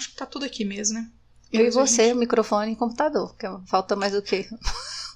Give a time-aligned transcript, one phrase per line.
[0.00, 1.08] acho que tá tudo aqui mesmo, né?
[1.52, 3.34] Eu e Mas a você, gente- microfone e computador.
[3.36, 4.48] Que falta mais o quê?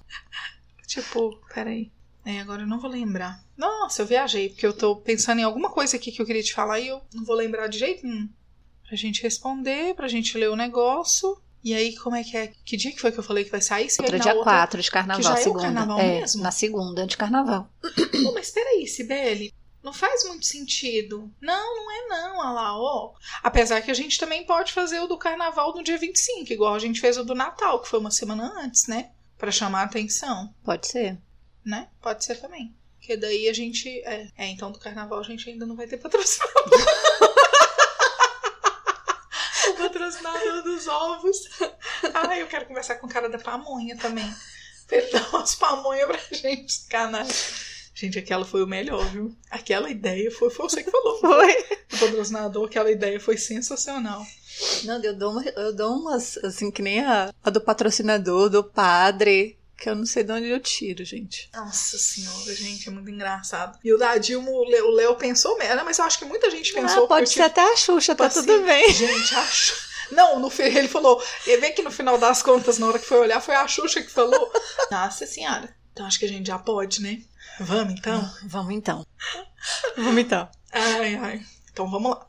[0.86, 1.90] Tipo, peraí.
[2.24, 3.42] É, agora eu não vou lembrar.
[3.56, 6.54] Nossa, eu viajei, porque eu tô pensando em alguma coisa aqui que eu queria te
[6.54, 8.28] falar e eu não vou lembrar de jeito nenhum.
[8.86, 11.36] Pra gente responder, pra gente ler o negócio.
[11.62, 12.52] E aí, como é que é?
[12.64, 13.88] Que dia que foi que eu falei que vai sair?
[13.90, 15.62] Se Outro na dia outra- 4 de carnaval, que já é o segunda.
[15.62, 16.42] carnaval é, mesmo?
[16.42, 17.68] na segunda de carnaval.
[18.22, 19.52] Pô, mas peraí, Sibeli.
[19.84, 21.30] Não faz muito sentido.
[21.38, 23.12] Não, não é não, olha lá, ó.
[23.42, 26.78] Apesar que a gente também pode fazer o do carnaval no dia 25, igual a
[26.78, 29.10] gente fez o do Natal, que foi uma semana antes, né?
[29.36, 31.18] Pra chamar a atenção, Pode ser.
[31.62, 31.90] né?
[32.00, 32.74] Pode ser também.
[32.98, 33.86] Porque daí a gente.
[34.06, 36.64] É, é então do carnaval a gente ainda não vai ter patrocinador.
[39.68, 41.36] o patrocinador dos ovos.
[42.14, 44.34] Ai, eu quero conversar com o cara da pamonha também.
[45.12, 47.26] Dar umas pamonhas pra gente, canal.
[47.94, 49.34] Gente, aquela foi o melhor, viu?
[49.50, 51.18] Aquela ideia foi, foi você que falou.
[51.20, 51.52] Foi.
[51.92, 54.26] O patrocinador, aquela ideia foi sensacional.
[54.84, 58.64] Não, eu dou, uma- eu dou umas, assim, que nem a, a do patrocinador, do
[58.64, 61.48] padre, que eu não sei de onde eu tiro, gente.
[61.52, 63.78] Nossa senhora, gente, é muito engraçado.
[63.84, 66.50] E o da Dilma, o Leo, o Leo pensou mesmo, mas eu acho que muita
[66.50, 67.04] gente pensou.
[67.04, 68.92] ah, pode ser tive- até a Xuxa, tá Tipo tudo assim, bem.
[68.92, 69.94] Gente, acho.
[70.10, 71.22] Não, no, ele falou.
[71.46, 74.02] Ele vê que no final das contas, na hora que foi olhar, foi a Xuxa
[74.02, 74.52] que falou.
[74.90, 75.74] Nossa senhora.
[75.92, 77.22] Então acho que a gente já pode, né?
[77.60, 78.30] Vamos então?
[78.46, 79.06] Vamos então.
[79.96, 80.48] Vamos então.
[80.72, 81.40] Ai, ai.
[81.72, 82.26] Então vamos lá.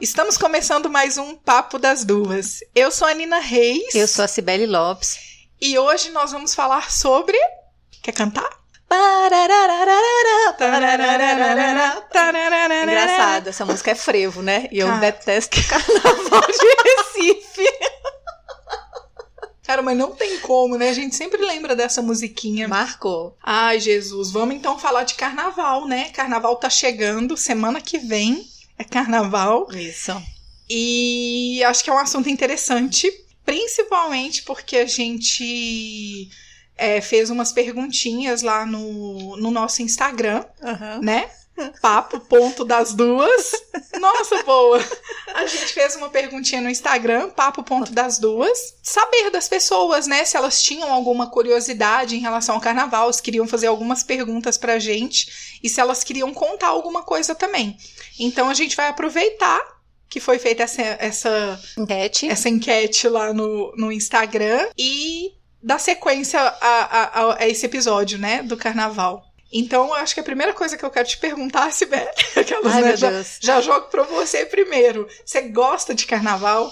[0.00, 2.60] Estamos começando mais um Papo das Duas.
[2.74, 3.94] Eu sou a Nina Reis.
[3.94, 5.18] Eu sou a Cibele Lopes.
[5.60, 7.36] E hoje nós vamos falar sobre.
[8.02, 8.48] Quer cantar?
[12.82, 14.68] Engraçado, essa música é frevo, né?
[14.72, 17.68] E eu detesto carnaval de Recife.
[19.62, 20.88] Cara, mas não tem como, né?
[20.88, 22.66] A gente sempre lembra dessa musiquinha.
[22.66, 23.36] Marcou.
[23.42, 26.08] Ai, Jesus, vamos então falar de carnaval, né?
[26.08, 28.48] Carnaval tá chegando, semana que vem
[28.78, 29.68] é carnaval.
[29.72, 30.12] Isso.
[30.70, 33.10] E acho que é um assunto interessante,
[33.44, 36.30] principalmente porque a gente
[36.78, 40.44] é, fez umas perguntinhas lá no, no nosso Instagram,
[41.02, 41.28] né?
[41.82, 43.50] Papo ponto das duas.
[44.00, 44.78] Nossa, boa!
[45.34, 48.76] A gente fez uma perguntinha no Instagram, papo ponto das duas.
[48.80, 50.24] Saber das pessoas, né?
[50.24, 54.78] Se elas tinham alguma curiosidade em relação ao carnaval, se queriam fazer algumas perguntas pra
[54.78, 57.76] gente e se elas queriam contar alguma coisa também.
[58.20, 59.60] Então a gente vai aproveitar
[60.08, 62.28] que foi feita essa, essa, Enquete.
[62.28, 65.32] essa enquete lá no, no Instagram e
[65.62, 68.42] dar sequência a, a, a- esse episódio, né?
[68.42, 69.24] Do carnaval.
[69.52, 72.82] Então, eu acho que a primeira coisa que eu quero te perguntar, Sibeli, aquelas, Ai,
[72.82, 73.10] né, já,
[73.40, 75.08] já jogo pra você primeiro.
[75.24, 76.70] Você gosta de carnaval?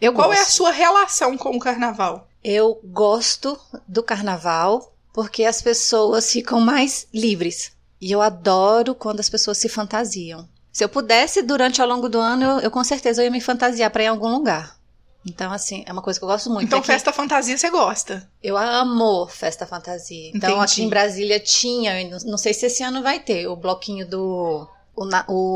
[0.00, 0.40] Eu Qual gosto.
[0.40, 2.28] é a sua relação com o carnaval?
[2.42, 3.58] Eu gosto
[3.88, 7.72] do carnaval porque as pessoas ficam mais livres.
[8.00, 10.46] E eu adoro quando as pessoas se fantasiam.
[10.70, 13.90] Se eu pudesse, durante ao longo do ano, eu, eu com certeza ia me fantasiar
[13.90, 14.75] para ir em algum lugar.
[15.26, 16.66] Então, assim, é uma coisa que eu gosto muito.
[16.66, 18.28] então, Aqui- festa fantasia você gosta.
[18.42, 20.30] Eu amo festa fantasia.
[20.34, 20.64] Então, Entendi.
[20.64, 21.92] aqui em Brasília tinha,
[22.24, 24.68] não- sei se esse ano vai ter, o bloquinho do.
[24.98, 25.04] O,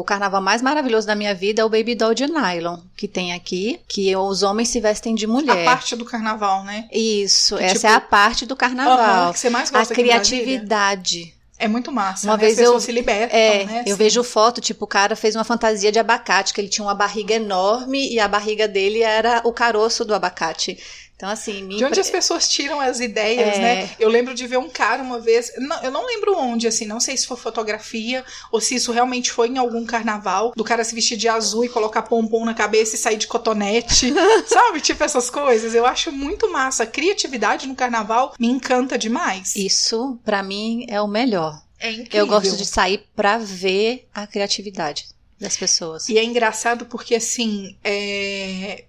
[0.00, 3.32] o carnaval mais maravilhoso da minha vida é o Baby Doll de Nylon, que tem
[3.32, 5.62] aqui, que os homens se vestem de mulher.
[5.66, 6.86] A parte do carnaval, né?
[6.92, 9.32] Isso, Que, essa tipo, é a parte do carnaval.
[9.32, 10.20] que você mais a gosta Brasília.
[10.20, 11.34] criatividade.
[11.60, 12.26] É muito massa.
[12.26, 12.41] Uma né?
[12.41, 13.76] vez As pessoas eu- se libertam, É, né?
[13.87, 13.94] eu Assim.
[13.94, 17.34] vejo foto, tipo, o cara fez uma fantasia de abacate, que ele tinha uma barriga
[17.34, 20.78] enorme e a barriga dele era o caroço do abacate.
[21.20, 23.60] Então, assim, De onde impre- as pessoas tiram as ideias, É.
[23.60, 23.91] né?
[23.98, 26.98] Eu lembro de ver um cara uma vez, não- eu não lembro onde, assim, não
[26.98, 30.94] sei se foi fotografia ou se isso realmente foi em algum carnaval, do cara se
[30.94, 34.10] vestir de azul e colocar pompom na cabeça e sair de cotonete,
[34.48, 34.80] sabe?
[34.80, 35.75] Tipo essas coisas.
[35.75, 36.84] Eu acho muito massa.
[36.84, 39.54] A criatividade no carnaval me encanta demais.
[39.56, 41.60] Isso, pra mim, é o melhor.
[41.78, 42.20] É incrível.
[42.20, 45.04] Eu gosto de sair pra ver a criatividade
[45.38, 46.09] das pessoas.
[46.09, 48.84] E é engraçado porque, assim, é...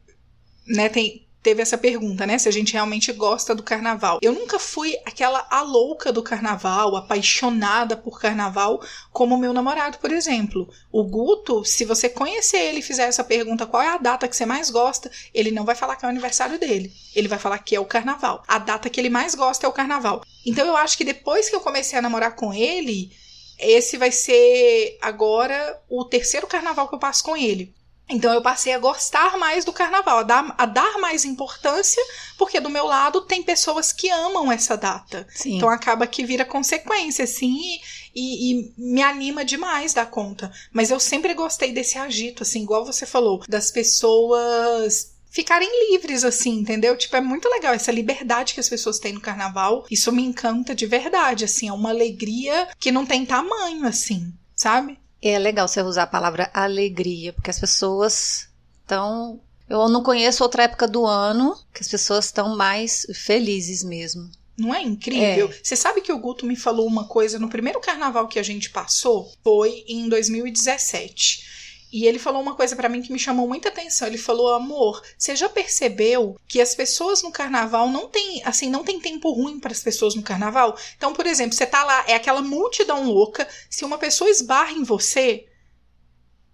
[0.66, 1.26] né, tem...
[1.44, 2.38] Teve essa pergunta, né?
[2.38, 4.20] Se a gente realmente gosta do carnaval.
[4.22, 8.80] Eu nunca fui aquela a louca do carnaval, apaixonada por carnaval,
[9.12, 10.70] como meu namorado, por exemplo.
[10.92, 14.36] O Guto, se você conhecer ele e fizer essa pergunta, qual é a data que
[14.36, 16.94] você mais gosta, ele não vai falar que é o aniversário dele.
[17.16, 18.44] Ele vai falar que é o carnaval.
[18.48, 20.24] A data que ele mais gosta é o carnaval.
[20.46, 23.12] Então eu acho que depois que eu comecei a namorar com ele,
[23.58, 27.74] esse vai ser agora o terceiro carnaval que eu passo com ele.
[28.12, 32.02] Então eu passei a gostar mais do carnaval, a dar, a dar mais importância,
[32.38, 35.28] porque do meu lado tem pessoas que amam essa data.
[35.34, 35.58] Sim.
[35.58, 37.80] Então acaba que vira consequência, assim, e,
[38.16, 40.52] e- e me anima demais da conta.
[40.72, 46.60] Mas eu sempre gostei desse agito, assim, igual você falou, das pessoas ficarem livres, assim,
[46.60, 46.98] entendeu?
[46.98, 49.86] Tipo, é muito legal essa liberdade que as pessoas têm no carnaval.
[49.90, 55.00] Isso me encanta de verdade, assim, é uma alegria que não tem tamanho, assim, sabe?
[55.22, 58.50] É legal você usar a palavra alegria, porque as pessoas
[58.82, 59.40] estão.
[59.70, 64.30] Eu não conheço outra época do ano que as pessoas estão mais felizes mesmo.
[64.58, 65.50] Não é incrível?
[65.50, 65.60] É.
[65.64, 68.70] Você sabe que o Guto me falou uma coisa no primeiro carnaval que a gente
[68.70, 69.32] passou?
[69.44, 71.61] Foi em 2017.
[71.92, 74.08] E ele falou uma coisa para mim que me chamou muita atenção.
[74.08, 78.84] Ele falou: "Amor, você já percebeu que as pessoas no carnaval não tem, assim, não
[78.84, 80.78] tem tempo ruim para as pessoas no carnaval?
[80.96, 84.84] Então, por exemplo, você tá lá, é aquela multidão louca, se uma pessoa esbarra em
[84.84, 85.48] você,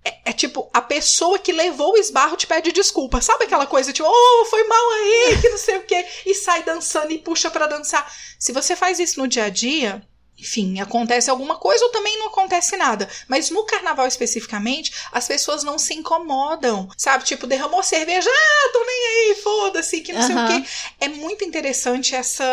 [0.08, 3.20] é, é, tipo, a pessoa que levou o esbarro te pede desculpa.
[3.22, 6.64] Sabe aquela coisa tipo, oh, foi mal aí, que não sei o quê, e sai
[6.64, 8.10] dançando e puxa para dançar.
[8.40, 10.02] Se você faz isso no dia a dia,
[10.40, 13.10] enfim, acontece alguma coisa ou também não acontece nada.
[13.28, 17.24] Mas no carnaval especificamente, as pessoas não se incomodam, sabe?
[17.24, 20.28] Tipo, derramou cerveja, ah, tô nem aí, foda-se, que não uhum.
[20.28, 20.70] sei o quê.
[21.00, 22.44] É muito interessante essa.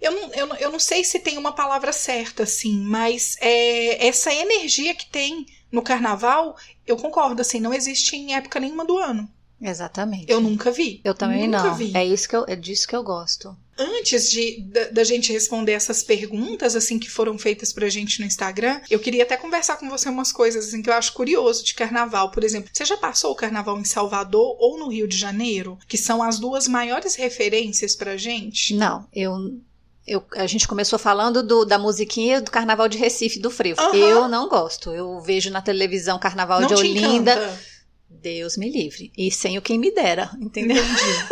[0.00, 4.32] Eu não, eu, eu não sei se tem uma palavra certa, assim, mas é, essa
[4.32, 6.56] energia que tem no carnaval,
[6.86, 9.28] eu concordo, assim, não existe em época nenhuma do ano.
[9.60, 10.30] Exatamente.
[10.30, 11.00] Eu nunca vi.
[11.04, 11.74] Eu também nunca não.
[11.74, 11.94] Vi.
[11.94, 13.54] É isso que eu, é disso que eu gosto.
[13.80, 18.26] Antes de da, da, gente responder essas perguntas assim que foram feitas pra gente no
[18.26, 21.72] Instagram, eu queria até conversar com você umas coisas assim que eu acho curioso de
[21.72, 22.30] carnaval.
[22.30, 25.96] Por exemplo, você já passou o carnaval em Salvador ou no Rio de Janeiro, que
[25.96, 28.74] são as duas maiores referências pra gente?
[28.74, 29.58] Não, eu
[30.06, 33.76] eu, a gente começou falando do, da musiquinha do Carnaval de Recife, do Frio.
[33.78, 33.94] Uhum.
[33.94, 34.90] Eu não gosto.
[34.90, 37.32] Eu vejo na televisão Carnaval não de Olinda.
[37.32, 37.60] Encanta.
[38.08, 39.12] Deus me livre.
[39.16, 40.82] E sem o quem me dera, entendeu?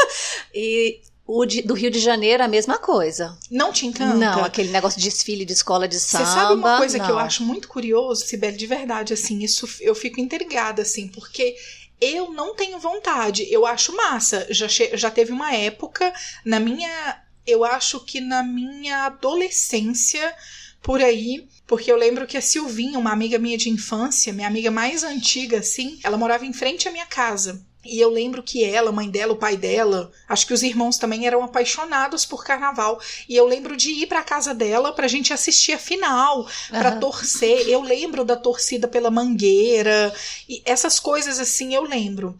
[0.54, 3.36] e o de, do Rio de Janeiro, a mesma coisa.
[3.50, 4.14] Não te encanta?
[4.14, 6.24] Não, aquele negócio de desfile de escola de samba.
[6.24, 7.04] Você sabe uma coisa não.
[7.04, 11.54] que eu acho muito curioso, Sibeli, de verdade, assim, isso eu fico intrigada, assim, porque
[12.00, 13.46] eu não tenho vontade.
[13.52, 14.46] Eu acho massa.
[14.48, 16.10] Já, já teve uma época
[16.46, 17.22] na minha.
[17.46, 20.34] Eu acho que na minha adolescência
[20.82, 24.70] por aí, porque eu lembro que a Silvinha, uma amiga minha de infância, minha amiga
[24.70, 27.62] mais antiga, assim, ela morava em frente à minha casa.
[27.84, 30.98] E eu lembro que ela, a mãe dela, o pai dela, acho que os irmãos
[30.98, 33.00] também eram apaixonados por carnaval.
[33.28, 37.00] E eu lembro de ir para casa dela pra gente assistir a final, para uhum.
[37.00, 37.68] torcer.
[37.68, 40.12] Eu lembro da torcida pela Mangueira
[40.48, 42.36] e essas coisas assim eu lembro.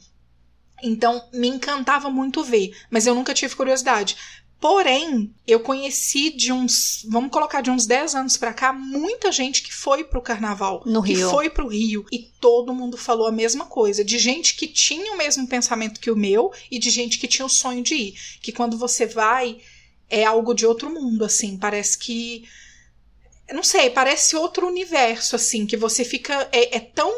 [0.82, 4.16] Então me encantava muito ver, mas eu nunca tive curiosidade.
[4.60, 9.62] Porém, eu conheci de uns, vamos colocar de uns 10 anos para cá, muita gente
[9.62, 11.30] que foi pro carnaval, no que Rio.
[11.30, 15.16] foi pro Rio e todo mundo falou a mesma coisa, de gente que tinha o
[15.16, 18.50] mesmo pensamento que o meu e de gente que tinha o sonho de ir, que
[18.50, 19.58] quando você vai
[20.10, 22.44] é algo de outro mundo assim, parece que
[23.52, 27.12] não sei, parece outro universo assim, que você fica é, é tão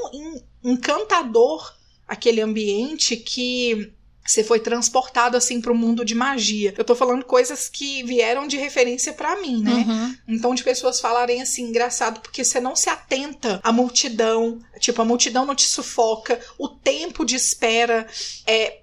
[0.62, 1.74] encantador
[2.06, 3.92] aquele ambiente que
[4.26, 6.74] você foi transportado assim para o mundo de magia.
[6.76, 9.72] Eu tô falando coisas que vieram de referência para mim, né?
[9.72, 10.16] Uhum.
[10.28, 15.04] Então de pessoas falarem assim, engraçado, porque você não se atenta à multidão, tipo, a
[15.04, 18.06] multidão não te sufoca, o tempo de espera
[18.46, 18.80] é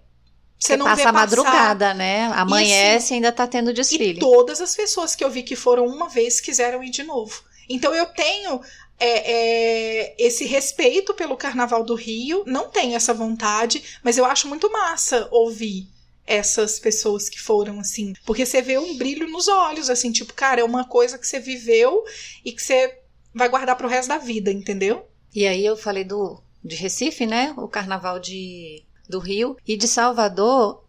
[0.60, 2.26] você não passa a madrugada, né?
[2.34, 4.18] Amanhece e ainda tá tendo desfile.
[4.18, 7.44] E todas as pessoas que eu vi que foram uma vez quiseram ir de novo.
[7.70, 8.60] Então eu tenho
[9.00, 14.48] é, é, esse respeito pelo Carnaval do Rio, não tenho essa vontade, mas eu acho
[14.48, 15.88] muito massa ouvir
[16.26, 20.60] essas pessoas que foram assim, porque você vê um brilho nos olhos, assim, tipo, cara,
[20.60, 22.04] é uma coisa que você viveu
[22.44, 23.00] e que você
[23.34, 25.08] vai guardar pro resto da vida, entendeu?
[25.34, 27.54] E aí eu falei do de Recife, né?
[27.56, 30.84] O Carnaval de do Rio e de Salvador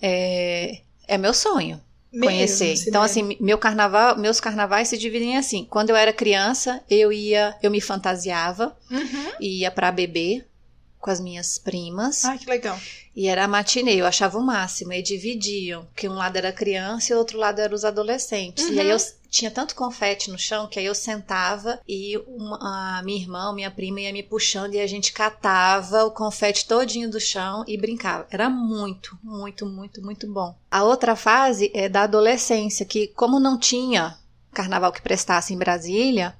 [0.00, 2.74] é, é meu sonho conhecer.
[2.86, 5.66] então, assim, meu carnaval, meus carnavais se dividem assim.
[5.68, 9.32] Quando eu era criança, eu ia, eu me fantasiava, uhum.
[9.40, 10.46] ia para beber
[10.98, 12.24] com as minhas primas.
[12.24, 12.78] Ai, que legal.
[13.14, 14.92] E era matinê, eu achava o máximo.
[14.92, 18.64] E dividiam, que um lado era criança e o outro lado eram os adolescentes.
[18.64, 18.74] Uhum.
[18.74, 18.96] E aí eu
[19.30, 23.70] tinha tanto confete no chão que aí eu sentava e uma, a minha irmã, minha
[23.70, 28.26] prima ia me puxando e a gente catava o confete todinho do chão e brincava.
[28.30, 30.56] Era muito, muito, muito, muito bom.
[30.70, 34.18] A outra fase é da adolescência, que como não tinha
[34.52, 36.34] carnaval que prestasse em Brasília,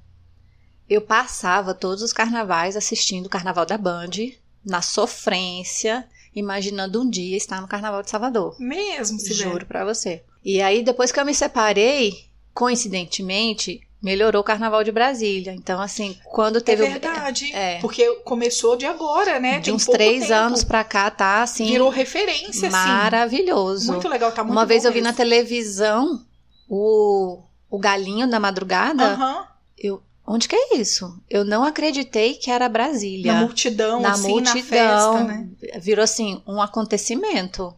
[0.89, 4.33] eu passava todos os carnavais assistindo o Carnaval da Band,
[4.65, 8.57] na sofrência, imaginando um dia estar no Carnaval de Salvador.
[8.59, 10.23] Mesmo, se Juro para você.
[10.43, 12.28] E aí, depois que eu me separei,
[12.59, 15.55] coincidentemente, melhorou o Carnaval de Brasília.
[15.55, 16.85] Então, assim, quando teve.
[16.85, 17.53] É verdade.
[17.55, 19.59] É, porque começou de agora, né?
[19.61, 20.35] De Tem uns três tempo.
[20.35, 21.67] anos pra cá, tá assim.
[21.67, 23.87] Virou referência, Maravilhoso.
[23.87, 23.93] Sim.
[23.93, 25.05] Muito legal, tá muito Uma vez eu mesmo.
[25.05, 26.21] vi na televisão
[26.69, 29.15] o, o galinho da madrugada.
[29.15, 29.45] Uhum.
[29.79, 31.17] Eu, onde que é isso?
[31.31, 33.35] Eu não acreditei que era Brasília.
[33.35, 35.49] Na multidão, na assim, multidão, na festa, né?
[35.81, 37.73] virou assim um acontecimento.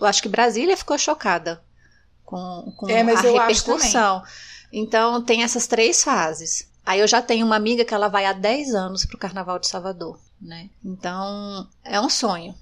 [0.00, 1.62] Eu acho que Brasília ficou chocada
[2.28, 4.22] com, com É, mas a eu repercussão.
[4.70, 6.68] Então tem essas três fases.
[6.84, 9.66] Aí eu já tenho uma amiga que ela vai há 10 anos pro Carnaval de
[9.66, 10.68] Salvador, né?
[10.84, 12.54] Então é um sonho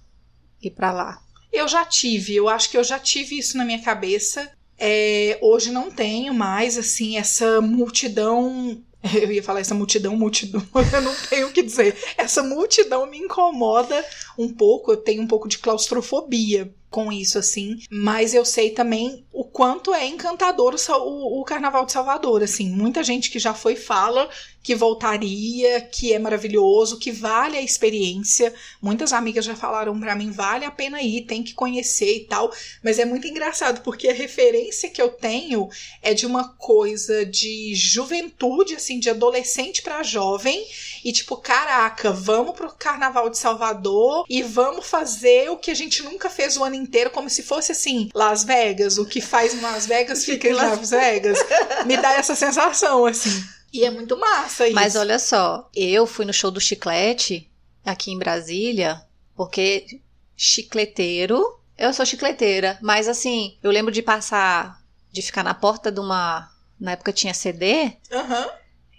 [0.63, 1.21] ir pra lá.
[1.53, 4.49] Eu já tive, eu acho que eu já tive isso na minha cabeça.
[4.79, 8.81] É, hoje não tenho mais, assim, essa multidão.
[9.21, 10.61] Eu ia falar essa multidão, multidão,
[10.93, 11.97] eu não tenho o que dizer.
[12.19, 14.05] Essa multidão me incomoda
[14.37, 17.79] um pouco, eu tenho um pouco de claustrofobia com isso, assim.
[17.91, 22.71] Mas eu sei também o quanto é encantador o, o Carnaval de Salvador, assim.
[22.71, 24.31] Muita gente que já foi fala
[24.67, 28.53] que voltaria, que é maravilhoso, que vale a experiência.
[28.83, 32.53] Muitas amigas já falaram pra mim, vale a pena ir, tem que conhecer e tal.
[32.83, 35.69] Mas é muito engraçado, porque a referência que eu tenho
[36.03, 40.67] é de uma coisa de juventude, assim, de adolescente pra jovem.
[41.05, 46.03] E tipo, caraca, vamos pro Carnaval de Salvador e vamos fazer o que a gente
[46.03, 48.99] nunca fez o ano inteiro, como se fosse assim, Las Vegas.
[48.99, 51.39] O que faz em Las Vegas fica em Las Vegas.
[51.87, 53.55] Me dá essa sensação, assim.
[53.73, 54.75] E é muito massa isso.
[54.75, 57.51] Mas olha só, eu fui no show do Chiclete
[57.85, 59.03] aqui em Brasília,
[59.35, 60.01] porque
[60.37, 64.81] chicleteiro, eu sou chicleteira, mas assim, eu lembro de passar,
[65.13, 66.51] de ficar na porta de uma.
[66.79, 68.51] Na época tinha CD, Aham.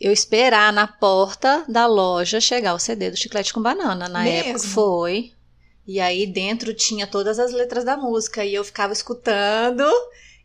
[0.01, 4.07] eu esperar na porta da loja chegar o CD do Chiclete com Banana.
[4.09, 4.49] Na Mesmo?
[4.51, 5.31] época foi.
[5.85, 9.85] E aí dentro tinha todas as letras da música e eu ficava escutando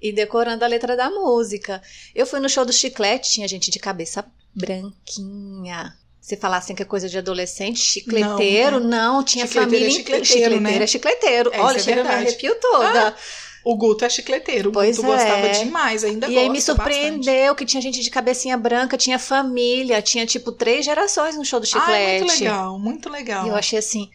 [0.02, 1.80] e decorando a letra da música.
[2.14, 5.94] Eu fui no show do Chiclete, tinha gente de cabeça branquinha.
[6.20, 10.60] Se falassem que é coisa de adolescente, chicleteiro, não, tinha Chicleteiro é família chicleteiro, chicleteiro,
[10.60, 10.82] né?
[10.82, 11.50] é chicleteiro.
[11.52, 12.26] É, Olha, é chega, me verdade.
[12.28, 13.16] arrepio toda.
[13.64, 14.70] O Guto é chicleteiro.
[14.70, 15.50] O Pois Guto gostava é.
[15.50, 16.94] demais, ainda E aí me gosta bastante.
[16.94, 21.58] surpreendeu que tinha gente de cabecinha branca, tinha família, tinha tipo três gerações no show
[21.60, 21.94] do chiclete.
[21.94, 23.46] Ah, muito legal, muito legal.
[23.46, 24.10] E eu achei assim.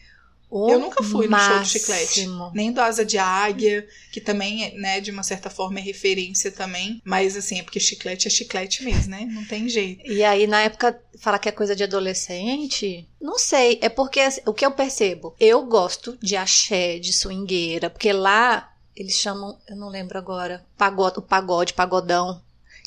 [0.50, 1.66] O Eu nunca fui no show do máximo.
[1.66, 2.27] chiclete.
[2.54, 7.01] Nem do Asa de Águia, que também, né, de uma certa forma é referência também.
[7.04, 9.27] Mas assim, é porque chiclete é chiclete mesmo, né?
[9.30, 10.10] Não tem jeito.
[10.10, 13.77] E aí, na época, falar que é coisa de adolescente, não sei.
[13.82, 15.36] É porque assim, o que eu percebo?
[15.39, 21.20] Eu gosto de axé, de swingueira, porque lá eles chamam, eu não lembro agora, pagode,
[21.20, 22.42] o pagode, pagodão,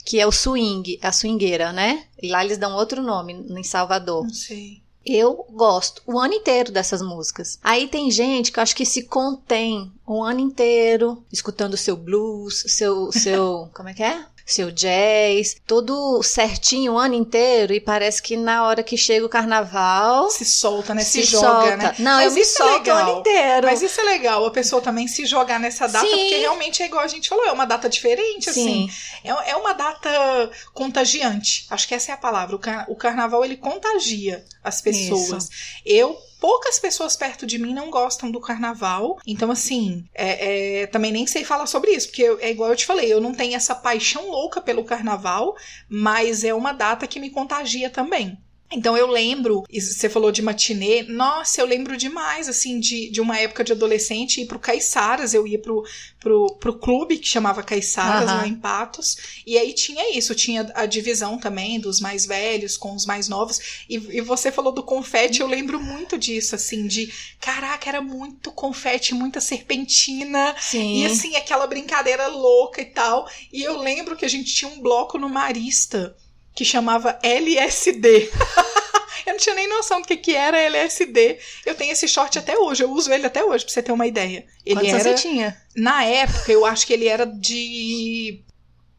[0.05, 2.05] que é o swing, a swingueira, né?
[2.21, 4.25] E lá eles dão outro nome em Salvador.
[4.25, 4.83] Não sei.
[5.05, 7.59] Eu gosto o ano inteiro dessas músicas.
[7.63, 12.65] Aí tem gente que eu acho que se contém o ano inteiro escutando seu blues,
[12.69, 14.25] seu seu, como é que é?
[14.53, 19.29] Seu jazz, tudo certinho o ano inteiro e parece que na hora que chega o
[19.29, 21.03] carnaval Se solta, né?
[21.05, 21.77] Se, se, joga, solta.
[21.77, 21.95] né?
[21.99, 22.99] Não, Mas eu me isso é solto o legal.
[23.11, 23.67] ano inteiro.
[23.67, 26.17] Mas isso é legal, a pessoa também se jogar nessa data, Sim.
[26.17, 28.89] porque realmente é igual a gente falou, é uma data diferente, assim.
[28.89, 28.91] Sim.
[29.25, 31.67] É, é uma data contagiante.
[31.71, 32.57] Acho que essa é a palavra.
[32.57, 35.49] O, car- o carnaval ele contagia as pessoas.
[35.87, 39.19] Eu poucas pessoas perto de mim não gostam do carnaval.
[39.27, 42.77] Então, assim, é, é, também nem sei falar sobre isso, porque eu- é igual eu
[42.77, 45.55] te falei, eu não tenho essa paixão louca pelo carnaval,
[45.89, 48.39] mas é uma data que me contagia também.
[48.73, 53.37] Então eu lembro, você falou de matinê, nossa, eu lembro demais, assim, de, de uma
[53.37, 55.85] época de adolescente ir pro Caiçaras, eu ia pro,
[56.21, 58.37] pro, pro clube que chamava Caiçaras, Aham.
[58.39, 62.95] lá em Patos, e aí tinha isso, tinha a divisão também dos mais velhos com
[62.95, 67.13] os mais novos, e, e você falou do confete, eu lembro muito disso, assim, de,
[67.41, 70.99] caraca, era muito confete, muita serpentina, Sim.
[70.99, 73.29] e assim, aquela brincadeira louca e tal.
[73.53, 76.17] E eu lembro que a gente tinha um bloco no Marista
[76.55, 78.31] que chamava LSD.
[79.27, 81.39] eu não tinha nem noção do que, que era LSD.
[81.65, 84.07] Eu tenho esse short até hoje, eu uso ele até hoje, pra você ter uma
[84.07, 84.45] ideia.
[84.65, 85.03] Ele Quantos era.
[85.03, 85.61] você tinha?
[85.77, 88.41] Na época, eu acho que ele era de.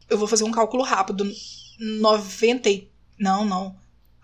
[0.08, 1.30] Eu vou fazer um cálculo rápido.
[1.78, 2.68] 90.
[2.70, 3.74] e- Não, não.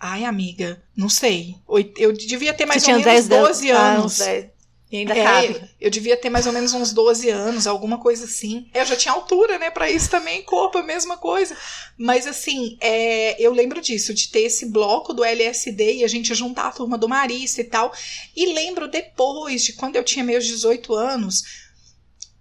[0.00, 1.56] Ai, amiga, não sei.
[1.97, 4.04] Eu devia ter mais você ou menos 10 12 Ah, anos.
[4.12, 4.47] uns 10.
[4.90, 5.61] E ainda É, cabe.
[5.80, 8.66] eu devia ter mais ou menos uns 12 anos, alguma coisa assim.
[8.73, 11.57] Eu já tinha altura, né, Pra isso também, corpo, a mesma coisa.
[11.97, 16.35] Mas assim, é, eu lembro disso, de ter esse bloco do LSD e a gente
[16.35, 17.92] juntar a turma do Marista e tal.
[18.35, 21.42] E lembro depois, de quando eu tinha meus 18 anos,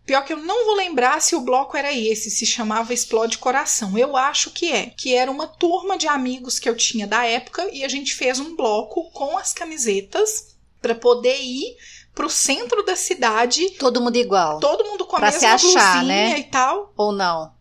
[0.05, 3.97] Pior que eu não vou lembrar se o bloco era esse, se chamava Explode Coração.
[3.97, 4.85] Eu acho que é.
[4.95, 8.39] Que era uma turma de amigos que eu tinha da época e a gente fez
[8.39, 11.75] um bloco com as camisetas para poder ir
[12.17, 14.59] pro centro da cidade, Todo mundo igual.
[14.59, 16.39] todo mundo com a Pra mesma se achar, blusinha né?
[16.39, 16.91] e tal.
[16.97, 17.55] Ou não?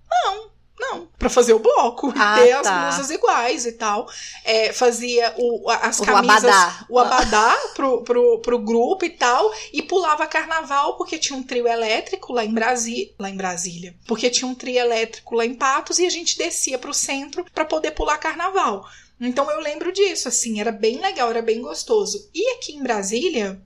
[0.78, 2.88] Não, pra fazer o bloco e Ah, ter tá.
[2.88, 4.06] as blusas iguais e tal.
[4.44, 6.86] É, fazia o, as O camisas, abadá.
[6.90, 11.66] o abadá pro, pro, pro grupo e tal, e pulava carnaval porque tinha um trio
[11.66, 15.98] elétrico lá em Brasília, lá em Brasília, porque tinha um trio elétrico lá em Patos
[15.98, 18.86] e a gente descia pro centro pra poder pular carnaval.
[19.18, 22.28] Então eu lembro disso, assim, era bem legal, era bem gostoso.
[22.34, 23.58] E aqui em Brasília,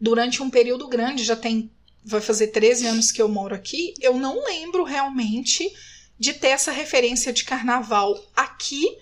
[0.00, 1.70] durante um período grande, já tem.
[2.04, 5.72] Vai fazer 13 anos que eu moro aqui, eu não lembro realmente
[6.18, 8.96] de ter essa referência de carnaval aqui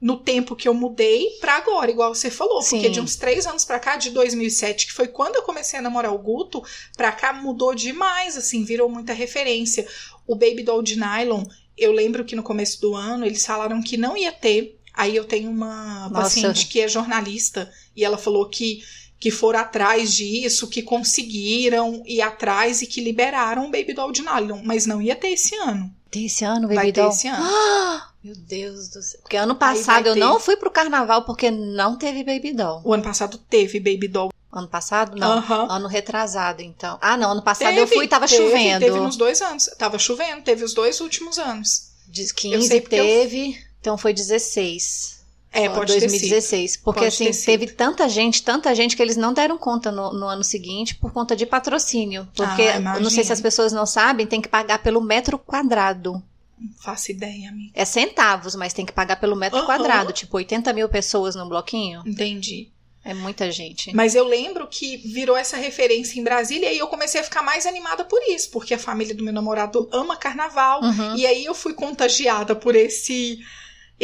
[0.00, 2.60] no tempo que eu mudei pra agora, igual você falou.
[2.60, 2.76] Sim.
[2.76, 5.82] Porque de uns três anos pra cá, de 2007, que foi quando eu comecei a
[5.82, 6.62] namorar o Guto,
[6.96, 9.86] pra cá mudou demais, assim, virou muita referência.
[10.26, 11.44] O Baby Doll de Nylon,
[11.76, 14.78] eu lembro que no começo do ano eles falaram que não ia ter.
[14.92, 16.14] Aí eu tenho uma Nossa.
[16.14, 18.84] paciente que é jornalista e ela falou que
[19.18, 24.22] que foram atrás disso, que conseguiram ir atrás e que liberaram o Baby Doll de
[24.22, 25.90] Nylon, mas não ia ter esse ano.
[26.10, 27.10] Tem esse ano, Vai Baby ter Doll?
[27.10, 27.42] esse ano.
[27.44, 29.20] Ah, meu Deus do céu.
[29.22, 30.20] Porque ano vai passado eu ter.
[30.20, 32.82] não fui pro carnaval porque não teve Baby Doll.
[32.84, 34.30] O ano passado teve Baby Doll.
[34.52, 35.16] Ano passado?
[35.16, 35.38] Não.
[35.38, 35.66] Aham.
[35.68, 36.96] Ano retrasado, então.
[37.00, 37.32] Ah, não.
[37.32, 38.84] Ano passado eu Teve, fui e tava teve, chovendo.
[38.84, 39.64] Teve nos dois anos.
[39.76, 41.88] Tava chovendo, teve os dois últimos anos.
[42.06, 45.13] Diz Eu 15 sei porque eu- teve, então foi 16.
[45.54, 46.10] É, pode ter sido.
[46.10, 46.76] 2016.
[46.78, 50.26] Porque Pode assim, teve tanta gente, tanta gente que eles não deram conta no, no
[50.26, 52.28] ano seguinte por conta de patrocínio.
[52.34, 55.38] Porque, Ah, eu não sei se as pessoas não sabem, tem que pagar pelo metro
[55.38, 56.22] quadrado.
[56.58, 57.70] Não faço ideia, amiga.
[57.74, 59.66] É centavos, mas tem que pagar pelo metro Aham.
[59.66, 60.12] quadrado.
[60.12, 62.02] Tipo, 80 mil pessoas no bloquinho.
[62.04, 62.68] Entendi.
[63.04, 63.94] É muita gente.
[63.94, 67.66] Mas eu lembro que virou essa referência em Brasília e eu comecei a ficar mais
[67.66, 70.82] animada por isso, porque a família do meu namorado ama carnaval.
[70.82, 71.14] Uhum.
[71.14, 73.38] E aí eu fui contagiada por esse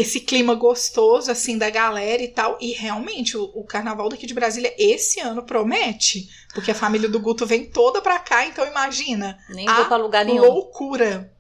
[0.01, 2.57] esse clima gostoso assim da galera e tal.
[2.61, 7.21] E realmente o, o carnaval daqui de Brasília esse ano promete, porque a família do
[7.21, 10.43] Guto vem toda pra cá, então imagina, Nem vou pra lugar nenhum.
[10.45, 11.33] loucura.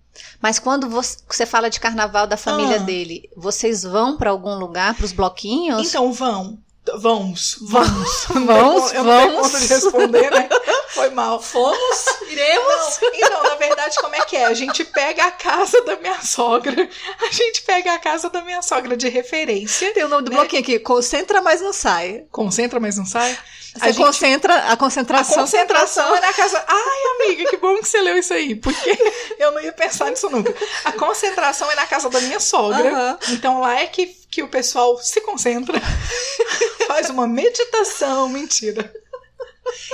[0.43, 2.81] Mas quando você, fala de carnaval da família Ah.
[2.81, 5.87] dele, vocês vão pra algum lugar, pros bloquinhos?
[5.88, 6.59] Então vão,
[6.99, 8.25] vamos, vamos.
[8.30, 9.47] Vamos, eu não tenho vamos.
[9.49, 10.49] conta de responder, né?
[10.90, 11.40] Foi mal.
[11.40, 12.99] fomos, iremos.
[13.00, 14.47] Não, então, na verdade, como é que é?
[14.47, 16.88] A gente pega a casa da minha sogra.
[17.20, 19.92] A gente pega a casa da minha sogra de referência.
[19.92, 20.37] Tem o nome do Né?
[20.37, 22.25] bloquinho aqui, concentra, mas não sai.
[22.30, 23.37] Concentra, mas não sai.
[23.75, 25.37] Você A concentra, a A concentração.
[25.37, 26.65] concentração é na casa.
[26.67, 28.99] Ai, amiga, que bom que você leu isso aí, porque
[29.39, 30.53] eu não ia pensar nisso nunca.
[30.85, 32.88] A concentração é na casa da minha sogra.
[32.90, 33.18] Aham.
[33.31, 35.79] Então lá é que, que o pessoal se concentra,
[36.88, 38.92] faz uma meditação, mentira.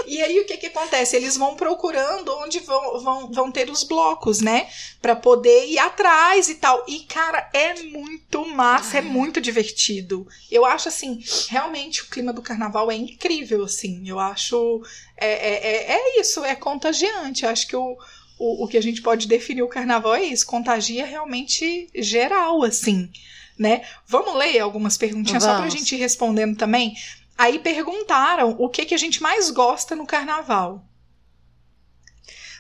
[0.06, 1.16] E aí o que que acontece?
[1.16, 4.68] Eles vão procurando onde vão, vão, vão ter os blocos, né?
[5.00, 6.84] Pra poder ir atrás e tal.
[6.86, 10.26] E, cara, é muito massa, é muito divertido.
[10.50, 14.08] Eu acho, assim, realmente o clima do carnaval é incrível, assim.
[14.08, 14.82] Eu acho.
[15.16, 17.44] É, é, é, é isso, é contagiante.
[17.44, 17.96] Eu acho que o,
[18.38, 20.46] o, o que a gente pode definir o carnaval é isso.
[20.46, 23.10] Contagia realmente geral, assim.
[23.58, 23.82] Né?
[24.06, 25.72] Vamos ler algumas perguntinhas só pra Vamos.
[25.72, 26.94] gente ir respondendo também.
[27.38, 30.85] Aí perguntaram o que, que a gente mais gosta no carnaval.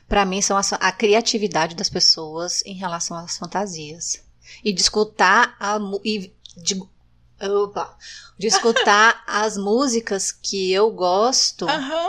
[0.08, 4.22] Pra mim, são as- a criatividade das pessoas em relação às fantasias.
[4.62, 5.78] E de escutar a.
[6.04, 6.80] E de,
[7.42, 7.96] opa,
[8.38, 12.08] de escutar as músicas que eu gosto Aham.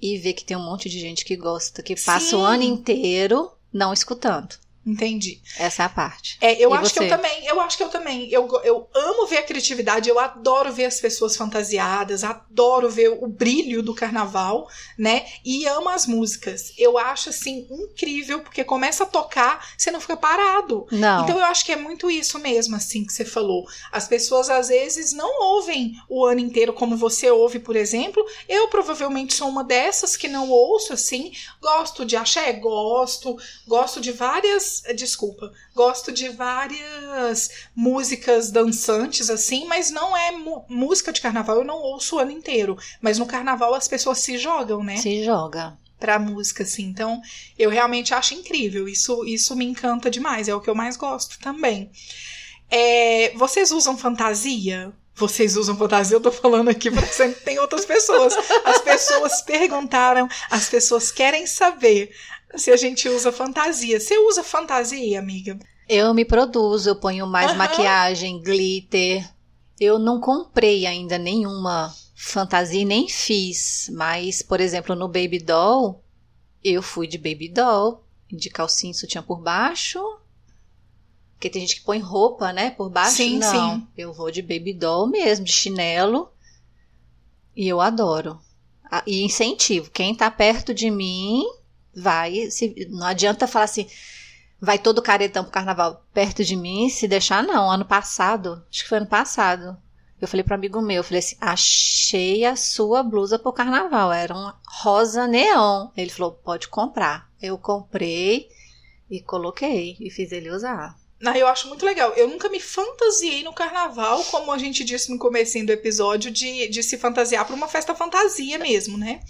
[0.00, 2.36] e ver que tem um monte de gente que gosta, que passa Sim.
[2.36, 4.54] o ano inteiro não escutando.
[4.86, 5.40] Entendi.
[5.58, 6.36] Essa é a parte.
[6.40, 7.04] É, eu E acho que você?
[7.06, 8.28] eu também, eu acho que eu também.
[8.30, 13.26] Eu, eu amo ver a criatividade, eu adoro ver as pessoas fantasiadas, adoro ver o
[13.26, 14.68] brilho do carnaval,
[14.98, 15.24] né?
[15.44, 16.72] E amo as músicas.
[16.76, 20.86] Eu acho assim incrível, porque começa a tocar, você não fica parado.
[20.90, 21.24] Não.
[21.24, 23.64] Então eu acho que é muito isso mesmo, assim, que você falou.
[23.90, 28.24] As pessoas às vezes não ouvem o ano inteiro como você ouve, por exemplo.
[28.48, 31.32] Eu provavelmente sou uma dessas que não ouço, assim.
[31.60, 32.52] Gosto de axé?
[32.52, 33.36] Gosto.
[33.66, 34.73] Gosto de várias.
[34.96, 35.52] Desculpa.
[35.74, 40.32] Gosto de várias músicas dançantes, assim, mas não é
[40.68, 42.76] música de carnaval, eu não ouço o ano inteiro.
[43.00, 44.96] Mas no carnaval as pessoas se jogam, né?
[44.96, 45.76] Se joga.
[45.98, 46.84] pra música, assim.
[46.84, 47.20] Então,
[47.58, 48.86] eu realmente acho incrível.
[48.88, 50.48] Isso, isso me encanta demais.
[50.48, 51.90] É o que eu mais gosto também.
[52.70, 54.92] É, vocês usam fantasia?
[55.14, 56.16] Vocês usam fantasia?
[56.16, 58.34] Eu tô falando aqui pra sempre tem outras pessoas.
[58.64, 62.10] As pessoas perguntaram, as pessoas querem saber
[62.56, 63.98] se a gente usa fantasia.
[64.00, 65.58] Você usa fantasia, amiga?
[65.88, 67.58] Eu me produzo, eu ponho mais Aham.
[67.58, 69.28] maquiagem, glitter.
[69.78, 73.90] Eu não comprei ainda nenhuma fantasia e nem fiz.
[73.92, 76.02] Mas, por exemplo, no Baby Doll,
[76.62, 80.00] eu fui de Baby Doll, de calcinha e sutiã por baixo.
[81.34, 83.16] Porque tem gente que põe roupa, né, por baixo.
[83.16, 83.86] Sim, não, sim.
[83.98, 86.30] eu vou de Baby Doll mesmo, de chinelo.
[87.54, 88.40] E eu adoro.
[88.90, 89.90] Ah, E incentivo.
[89.90, 91.44] Quem tá perto de mim
[91.96, 92.50] vai.
[92.50, 93.86] Se, não adianta falar assim
[94.60, 97.70] vai todo caretão pro carnaval perto de mim, se deixar não.
[97.70, 99.76] Ano passado, acho que foi ano passado,
[100.20, 104.34] eu falei pro amigo meu, eu falei assim, achei a sua blusa pro carnaval, era
[104.34, 104.52] um
[104.82, 105.88] rosa neon.
[105.96, 107.30] Ele falou, pode comprar.
[107.42, 108.48] Eu comprei
[109.10, 110.96] e coloquei e fiz ele usar.
[111.24, 112.12] Ah, eu acho muito legal.
[112.14, 116.68] Eu nunca me fantasiei no carnaval, como a gente disse no comecinho do episódio, de,
[116.68, 119.20] de se fantasiar para uma festa fantasia mesmo, né?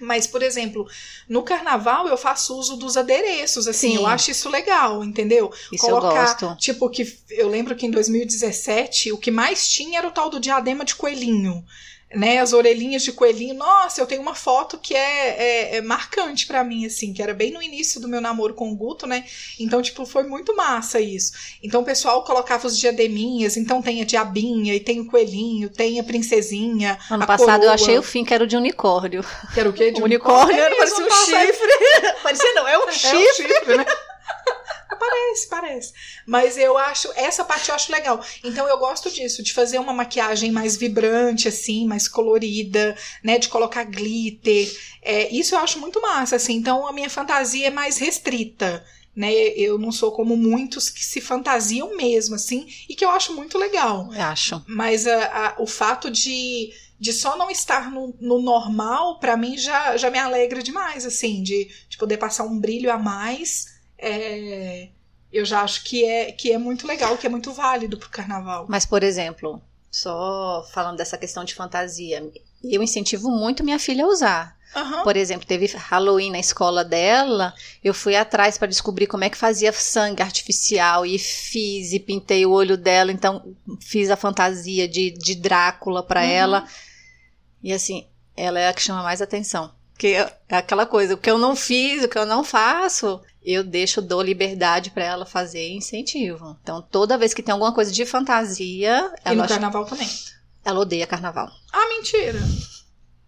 [0.00, 0.88] Mas, por exemplo,
[1.28, 3.96] no carnaval eu faço uso dos adereços, assim, Sim.
[3.96, 5.52] eu acho isso legal, entendeu?
[5.72, 6.56] Isso eu gosto.
[6.56, 10.40] tipo, que eu lembro que em 2017 o que mais tinha era o tal do
[10.40, 11.64] diadema de coelhinho.
[12.14, 13.54] Né, as orelhinhas de coelhinho.
[13.54, 17.34] Nossa, eu tenho uma foto que é, é, é marcante pra mim, assim, que era
[17.34, 19.24] bem no início do meu namoro com o Guto, né?
[19.58, 21.32] Então, tipo, foi muito massa isso.
[21.62, 25.98] Então, o pessoal colocava os diademinhas, então tem a diabinha, e tem o coelhinho, tem
[26.00, 26.98] a princesinha.
[27.10, 27.74] Ano a passado eu coroa.
[27.74, 29.24] achei o fim que era o de unicórnio.
[29.52, 29.90] Que era o quê?
[29.94, 31.68] De unicórnio, É parecia mesmo, um chifre.
[32.22, 33.86] parecia não, é um É um chifre, né?
[34.96, 35.92] Parece, parece.
[36.26, 38.24] Mas eu acho, essa parte eu acho legal.
[38.42, 43.38] Então eu gosto disso, de fazer uma maquiagem mais vibrante, assim, mais colorida, né?
[43.38, 44.70] De colocar glitter.
[45.02, 46.54] É, isso eu acho muito massa, assim.
[46.56, 48.84] Então a minha fantasia é mais restrita.
[49.16, 53.32] Né, eu não sou como muitos que se fantasiam mesmo, assim, e que eu acho
[53.32, 54.12] muito legal.
[54.12, 54.60] Eu acho.
[54.66, 59.56] Mas a- a- o fato de, de só não estar no, no normal, pra mim,
[59.56, 63.66] já, já me alegra demais, assim, de, de poder passar um brilho a mais.
[64.06, 64.88] É,
[65.32, 68.66] eu já acho que é, que é muito legal, que é muito válido pro carnaval.
[68.68, 72.24] Mas, por exemplo, só falando dessa questão de fantasia,
[72.62, 74.56] eu incentivo muito minha filha a usar.
[74.76, 75.04] Aham.
[75.04, 79.36] Por exemplo, teve Halloween na escola dela, eu fui atrás para descobrir como é que
[79.36, 85.12] fazia sangue artificial e fiz e pintei o olho dela, então fiz a fantasia de,
[85.12, 86.26] de Drácula para Uhum.
[86.26, 86.68] ela.
[87.62, 89.72] E assim, ela é a que chama mais atenção.
[89.92, 93.62] Porque é aquela coisa, o que eu não fiz, o que eu não faço, eu
[93.62, 96.56] deixo, dou liberdade para ela fazer e incentivo.
[96.62, 100.08] Então, toda vez que tem alguma coisa de fantasia, E no ela, acha- carnaval também.
[100.64, 101.50] ela odeia carnaval.
[101.72, 102.38] Ah, mentira!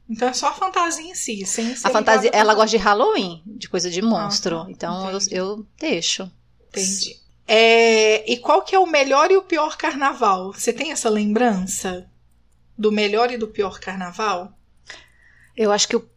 [0.08, 3.68] Então é só a fantasia em si, sem A fantasia, ela gosta de Halloween, de
[3.68, 4.64] coisa de monstro.
[4.64, 4.70] tá.
[4.70, 6.30] então eu, eu deixo.
[6.68, 7.16] Entendi.
[7.48, 10.52] É, e qual que é o melhor e o pior carnaval?
[10.52, 12.08] Você tem essa lembrança
[12.78, 14.52] do melhor e do pior carnaval?
[15.56, 16.08] Eu acho que o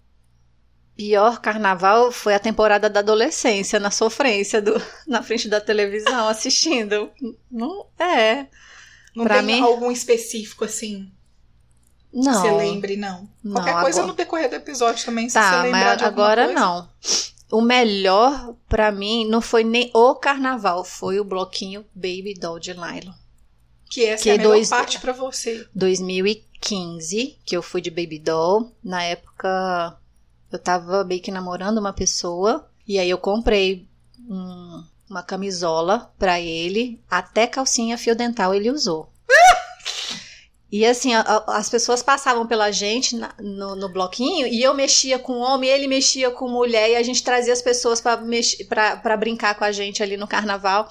[0.99, 4.73] pior carnaval foi a temporada da adolescência, na sofrência, do,
[5.07, 7.09] na frente da televisão, assistindo.
[7.49, 8.47] Não é.
[9.15, 11.09] Não Pra tem mim- algum específico assim
[12.13, 12.33] Não.
[12.41, 13.29] você lembre, não?
[13.41, 16.03] Não, Qualquer coisa agora- no decorrer do episódio também, se você Tá, lembrar mas de
[16.03, 16.59] agora coisa.
[16.59, 16.89] não.
[17.49, 22.73] O melhor pra mim não foi nem o carnaval, foi o bloquinho Baby Doll de
[22.73, 23.13] Nylon.
[23.89, 25.65] Que essa Que é a melhor dois- parte pra você.
[25.73, 28.71] 2015, que eu fui de Baby Doll.
[28.83, 29.97] Na época,
[30.51, 32.67] eu tava meio que namorando uma pessoa.
[32.87, 33.87] E aí eu comprei
[34.29, 37.01] um- uma camisola pra ele.
[37.09, 39.11] Até calcinha fio dental ele usou.
[40.71, 44.71] E assim, a- a- as pessoas passavam pela gente na- no, no bloquinho e eu
[44.75, 49.55] mexia com homem, ele mexia com mulher e a gente trazia as pessoas pra brincar
[49.55, 50.87] com a gente ali no carnaval.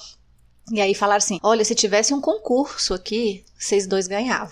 [0.72, 4.50] E aí falaram assim: olha, se tivesse um concurso aqui, vocês dois ganhavam.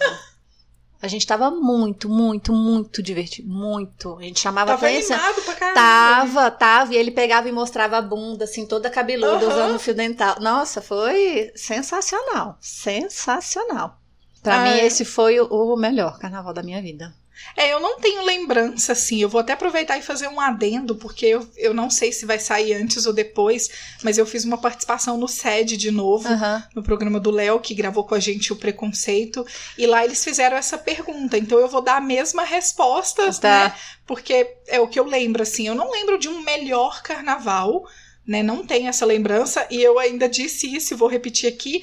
[1.00, 3.48] A gente tava muito, muito, muito divertido.
[3.48, 4.16] Muito.
[4.18, 5.16] A gente chamava Tava atenção.
[5.16, 5.80] animado pra caramba.
[5.80, 6.94] Tava, tava.
[6.94, 9.48] E ele pegava e mostrava a bunda, assim, toda cabeluda, Aham.
[9.48, 10.36] usando fio dental.
[10.40, 12.56] Nossa, foi sensacional.
[12.60, 13.98] Sensacional.
[14.42, 14.86] Pra Ah, mim, é.
[14.86, 17.12] esse foi o melhor carnaval da minha vida.
[17.56, 19.20] É, eu não tenho lembrança, assim.
[19.22, 22.38] Eu vou até aproveitar e fazer um adendo, porque eu, eu não sei se vai
[22.38, 23.68] sair antes ou depois,
[24.02, 26.28] mas eu fiz uma participação no SED de novo.
[26.28, 26.62] Aham.
[26.74, 29.46] no programa do Léo, que gravou com a gente o Preconceito,
[29.78, 31.36] e lá eles fizeram essa pergunta.
[31.38, 33.64] Então eu vou dar a mesma resposta, Tá.
[33.68, 33.74] né?
[34.06, 35.66] Porque é o que eu lembro, assim.
[35.66, 37.84] Eu não lembro de um melhor carnaval,
[38.26, 38.42] né?
[38.42, 41.82] Não tenho essa lembrança, e eu ainda disse isso e vou repetir aqui,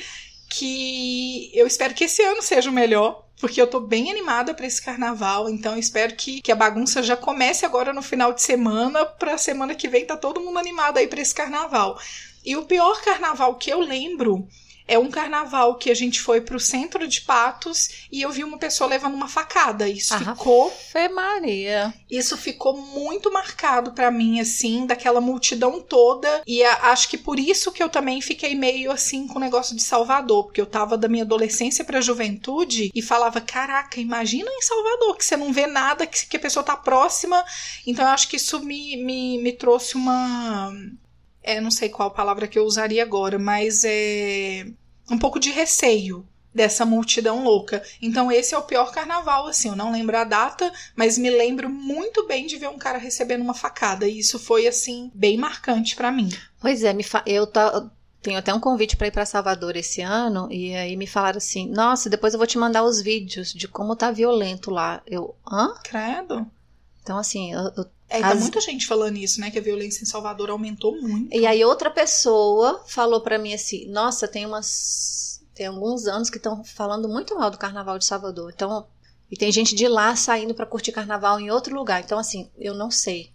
[0.50, 3.24] que eu espero que esse ano seja o melhor.
[3.44, 7.18] Porque eu tô bem animada pra esse carnaval, então espero que, que a bagunça já
[7.18, 11.08] comece agora no final de semana, pra semana que vem tá todo mundo animado aí
[11.08, 12.00] pra esse carnaval.
[12.46, 14.48] E o pior carnaval que eu lembro
[14.88, 18.58] é um carnaval que a gente foi pro centro de Patos e eu vi uma
[18.58, 19.88] pessoa levando uma facada.
[19.88, 21.94] Isso Ah, ficou, Fê Maria.
[22.10, 26.42] isso ficou muito marcado pra mim assim, daquela multidão toda.
[26.46, 29.76] E a- acho que por isso que eu também fiquei meio assim com o negócio
[29.76, 34.62] de Salvador, porque eu tava da minha adolescência pra juventude e falava: "Caraca, imagina em
[34.62, 37.44] Salvador que você não vê nada, que, que a pessoa tá próxima".
[37.88, 40.72] Então eu acho que isso me, me, me trouxe uma
[41.44, 44.66] é, não sei qual palavra que eu usaria agora, mas é
[45.12, 47.82] um pouco de receio dessa multidão louca.
[48.02, 51.70] Então esse é o pior carnaval, assim, eu não lembro a data, mas me lembro
[51.70, 55.96] muito bem de ver um cara recebendo uma facada, e isso foi assim bem marcante
[55.96, 56.30] pra mim.
[56.62, 57.90] Pois é, me fa- eu tá-
[58.22, 61.68] tenho até um convite pra ir pra Salvador esse ano e aí me falaram assim:
[61.68, 65.02] "Nossa, depois eu vou te mandar os vídeos de como tá violento lá".
[65.06, 65.74] Eu, hã?
[65.84, 66.46] Credo.
[67.02, 69.50] Então assim, eu, eu É, tá As- muita gente falando isso, né?
[69.50, 71.36] Que a violência em Salvador aumentou muito.
[71.36, 76.38] E aí outra pessoa falou pra mim assim: "Nossa, tem umas tem alguns anos que
[76.38, 78.52] estão falando muito mal do Carnaval de Salvador.
[78.56, 78.88] Então,
[79.32, 82.02] e tem gente de lá saindo pra curtir Carnaval em outro lugar.
[82.04, 83.32] Então assim, eu não sei.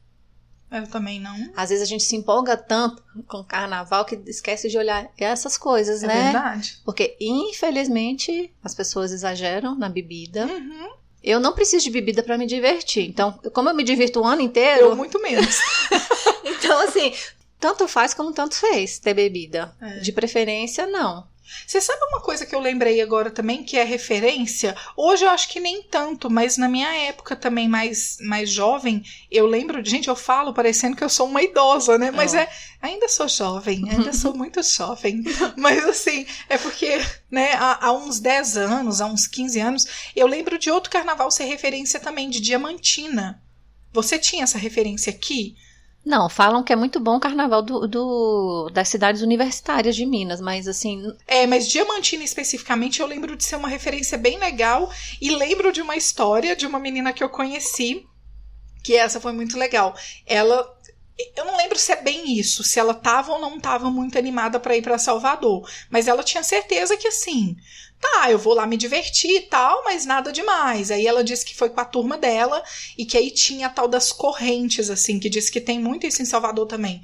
[0.70, 1.34] Eu também não.
[1.56, 6.02] Às vezes a gente se empolga tanto com Carnaval que esquece de olhar essas coisas,
[6.02, 6.22] É né?
[6.24, 6.78] verdade.
[6.84, 10.46] Porque infelizmente as pessoas exageram na bebida.
[10.46, 10.90] Uhum.
[11.28, 13.06] Eu não preciso de bebida pra me divertir.
[13.06, 15.58] Então, como eu me divirto o ano inteiro, Eu muito menos.
[16.42, 17.12] então assim,
[17.60, 19.74] tanto faz como tanto fez ter bebida.
[19.78, 19.98] É.
[19.98, 21.26] De preferência, não.
[21.66, 24.76] Você sabe uma coisa que eu lembrei agora também, que é referência?
[24.96, 29.46] Hoje eu acho que nem tanto, mas na minha época também mais, mais jovem, eu
[29.46, 29.90] lembro de.
[29.90, 32.10] Gente, eu falo parecendo que eu sou uma idosa, né?
[32.10, 32.36] Mas Oh.
[32.36, 32.48] é.
[32.80, 35.24] Ainda sou jovem, ainda sou muito jovem.
[35.56, 40.26] Mas assim, é porque, né, há, há uns 10 anos, há uns 15 anos, eu
[40.26, 43.42] lembro de outro carnaval ser referência também, de Diamantina.
[43.92, 45.56] Você tinha essa referência aqui?
[46.08, 50.40] Não, falam que é muito bom o carnaval do, do- das cidades universitárias de Minas,
[50.40, 54.90] mas assim, É, mas Diamantina especificamente eu lembro de ser uma referência bem legal
[55.20, 58.06] e lembro de uma história de uma menina que eu conheci,
[58.84, 59.94] que essa foi muito legal.
[60.26, 60.66] Ela
[61.36, 64.60] eu não lembro se é bem isso, se ela tava ou não tava muito animada
[64.60, 67.56] pra ir pra Salvador, mas ela tinha certeza que assim,
[68.00, 70.90] tá, eu vou lá me divertir e tal, mas nada demais.
[70.90, 72.62] Aí ela disse que foi com a turma dela
[72.96, 76.22] e que aí tinha a tal das correntes assim, que diz que tem muito isso
[76.22, 77.00] em Salvador também.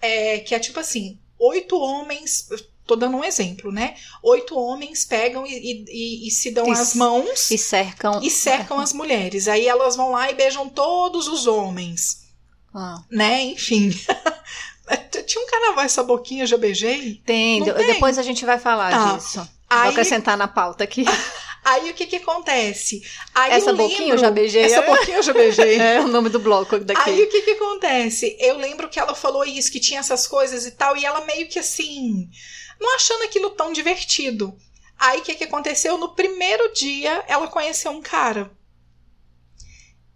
[0.00, 2.48] É, que é tipo assim, oito homens,
[2.86, 3.94] tô dando um exemplo, né?
[4.22, 8.20] Oito homens pegam e, e- e- e se dão E as mãos se cercam.
[8.22, 9.46] e cercam as mulheres.
[9.46, 12.22] Aí elas vão lá e beijam todos os homens,
[12.74, 13.42] Ah, né?
[13.44, 13.90] Enfim.
[15.26, 17.22] Tinha um carnaval essa boquinha, já beijei.
[17.24, 17.74] tem, tem?
[17.86, 19.16] depois a gente vai falar Tá.
[19.16, 19.48] disso.
[19.72, 21.04] Vou Aí, acrescentar na pauta aqui.
[21.64, 23.02] aí o que que acontece?
[23.34, 24.62] Aí Essa eu boquinha eu já beijei.
[24.62, 25.78] Essa boquinha eu já beijei.
[25.80, 27.10] É o nome do bloco daqui.
[27.10, 28.36] Aí o que que acontece?
[28.38, 31.48] Eu lembro que ela falou isso, que tinha essas coisas e tal, e ela meio
[31.48, 32.28] que assim,
[32.80, 34.56] não achando aquilo tão divertido.
[34.98, 35.98] Aí o que que aconteceu?
[35.98, 38.50] No primeiro dia, ela conheceu um cara.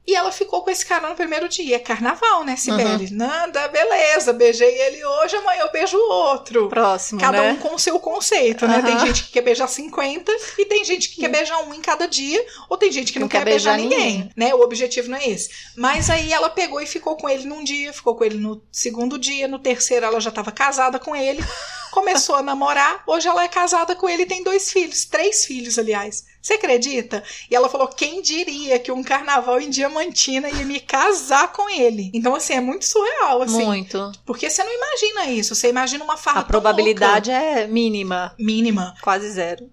[0.07, 1.77] E ela ficou com esse cara no primeiro dia.
[1.77, 3.11] É carnaval, né, Sibeli?
[3.11, 6.69] Nada, beleza, beijei ele hoje, amanhã eu beijo o outro.
[6.69, 7.53] Próximo, Cada né?
[7.53, 8.83] um com o seu conceito, né?
[8.83, 12.07] Tem gente que quer beijar 50 e tem gente que quer beijar um em cada
[12.07, 14.31] dia, ou tem gente que não, Não quer, quer beijar, beijar ninguém, ninguém.
[14.37, 14.55] né?
[14.55, 15.51] O objetivo não é esse.
[15.77, 19.19] Mas aí ela pegou e ficou com ele num dia, ficou com ele no segundo
[19.19, 21.43] dia, no terceiro ela já estava casada com ele,
[21.97, 25.79] começou a namorar, hoje ela é casada com ele e tem dois filhos, três filhos,
[25.79, 26.27] aliás.
[26.43, 27.25] Você acredita?
[27.51, 32.11] E ela falou: quem diria que um carnaval em Diamantina ia me casar com ele?
[32.13, 33.65] Então, assim, é muito surreal, assim.
[33.65, 34.13] Muito.
[34.27, 35.55] Porque você não imagina isso.
[35.55, 38.95] Você imagina uma farra A probabilidade é mínima, louca, mínima.
[39.01, 39.69] quase zero.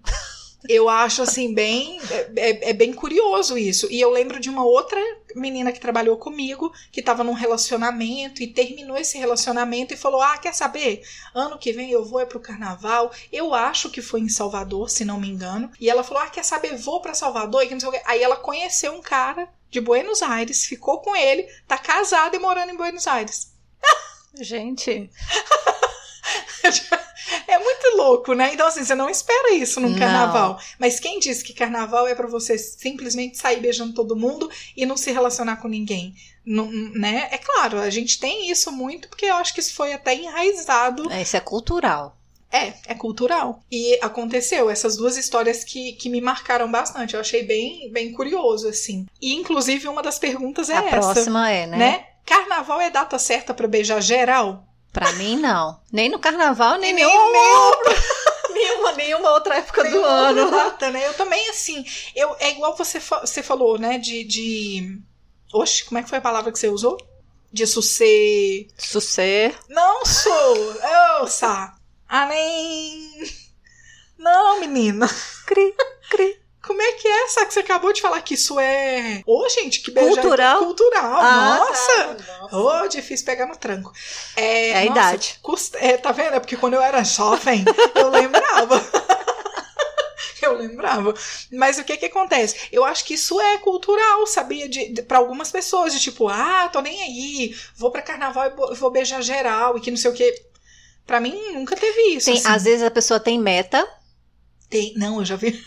[0.68, 3.86] Eu acho assim bem é, é- é bem curioso isso.
[3.90, 4.98] E eu lembro de uma outra
[5.36, 10.38] menina que trabalhou comigo que estava num relacionamento e terminou esse relacionamento e falou: "Ah,
[10.38, 11.02] quer saber?
[11.34, 13.12] Ano que vem eu vou é pro carnaval.
[13.32, 15.70] Eu acho que foi em Salvador, se não me engano".
[15.78, 16.76] E ela falou: "Ah, quer saber?
[16.76, 17.62] Vou pra Salvador".
[17.62, 18.00] E que não sei o quê.
[18.06, 22.70] Aí ela conheceu um cara de Buenos Aires, ficou com ele, tá casada e morando
[22.70, 23.52] em Buenos Aires.
[24.40, 25.10] Gente,
[27.48, 28.50] É muito louco, né?
[28.52, 29.98] Então, assim, você não espera isso num Não.
[29.98, 30.58] carnaval.
[30.78, 34.96] Mas quem diz que carnaval é pra você simplesmente sair beijando todo mundo e não
[34.96, 36.14] se relacionar com ninguém?
[36.44, 37.28] Não- né?
[37.30, 41.10] É claro, a gente tem isso muito porque eu acho que isso foi até enraizado.
[41.10, 42.14] é, isso é cultural.
[42.52, 43.62] É, é cultural.
[43.72, 47.14] E aconteceu essas duas histórias que, que me marcaram bastante.
[47.14, 49.06] Eu achei bem, bem curioso, assim.
[49.20, 50.90] E, inclusive, uma das perguntas é a essa.
[50.90, 51.76] próxima é, né?
[51.76, 52.06] né?
[52.24, 54.64] Carnaval é data certa pra beijar geral?
[54.94, 55.80] Pra mim, não.
[55.90, 57.94] Nem no carnaval, nem, nem nenhuma, outra,
[58.54, 60.48] nenhuma, nenhuma outra época do ano.
[60.52, 61.08] data, né?
[61.08, 63.98] Eu também, assim, eu, é igual você, você falou, né?
[63.98, 65.00] De, de.
[65.52, 66.96] Oxe, como é que foi a palavra que você usou?
[67.52, 68.68] Disso ser.
[68.78, 69.58] Sucer.
[69.68, 70.76] Não sou!
[71.20, 71.74] Ouça!
[72.08, 73.24] Além.
[74.16, 75.08] Não, menina.
[75.44, 75.74] Cri,
[76.08, 76.40] cri.
[76.66, 79.22] Como é que é essa que você acabou de falar que isso é.
[79.26, 80.14] Ô, gente, que beijar.
[80.22, 80.58] Cultural?
[80.64, 82.14] Cultural, Ah, nossa!
[82.14, 82.38] tá.
[82.50, 82.56] Nossa.
[82.84, 83.92] Ô, difícil pegar no tranco.
[84.36, 85.38] É, É a nossa, idade.
[85.42, 86.34] custa- é, tá vendo?
[86.34, 88.80] É porque quando eu era jovem, eu lembrava.
[90.42, 91.14] eu lembrava.
[91.52, 92.68] Mas o que que acontece?
[92.72, 94.68] Eu acho que isso é cultural, sabia?
[94.68, 98.74] De, de, para algumas pessoas, de tipo, ah, tô nem aí, vou pra carnaval e
[98.74, 100.34] vou beijar geral e que não sei o quê.
[101.06, 102.26] Pra mim, nunca teve isso.
[102.26, 102.48] Tem, assim.
[102.48, 103.86] Às vezes a pessoa tem meta.
[104.70, 105.62] Tem- Não, eu já vi.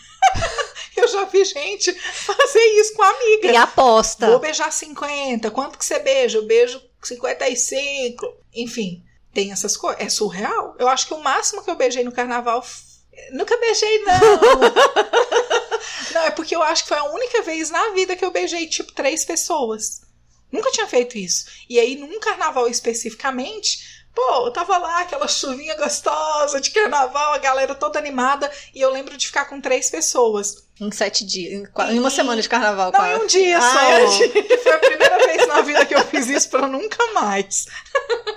[1.20, 3.52] Já vi gente fazer isso com a amiga.
[3.52, 4.28] E aposta.
[4.30, 5.50] Vou beijar 50.
[5.50, 6.38] Quanto que você beija?
[6.38, 8.36] Eu beijo 55.
[8.54, 9.02] Enfim,
[9.32, 10.00] tem essas coisas.
[10.02, 10.74] É surreal.
[10.78, 12.62] Eu acho que o máximo que eu beijei no carnaval.
[12.62, 12.88] f-
[13.32, 14.20] Nunca beijei, não.
[16.14, 18.66] não, é porque eu acho que foi a única vez na vida que eu beijei,
[18.68, 20.02] tipo, três pessoas.
[20.50, 21.44] Nunca tinha feito isso.
[21.68, 27.38] E aí, num carnaval especificamente, pô, eu tava lá, aquela chuvinha gostosa de carnaval, a
[27.38, 30.56] galera toda animada, e eu lembro de ficar com três pessoas.
[30.80, 32.90] Em sete dias, em, qua- em uma semana de carnaval.
[32.90, 33.22] Não, quase.
[33.22, 34.04] um dia Ah, só.
[34.06, 34.58] um dia.
[34.58, 37.66] Foi a primeira vez na vida que eu fiz isso pra nunca mais.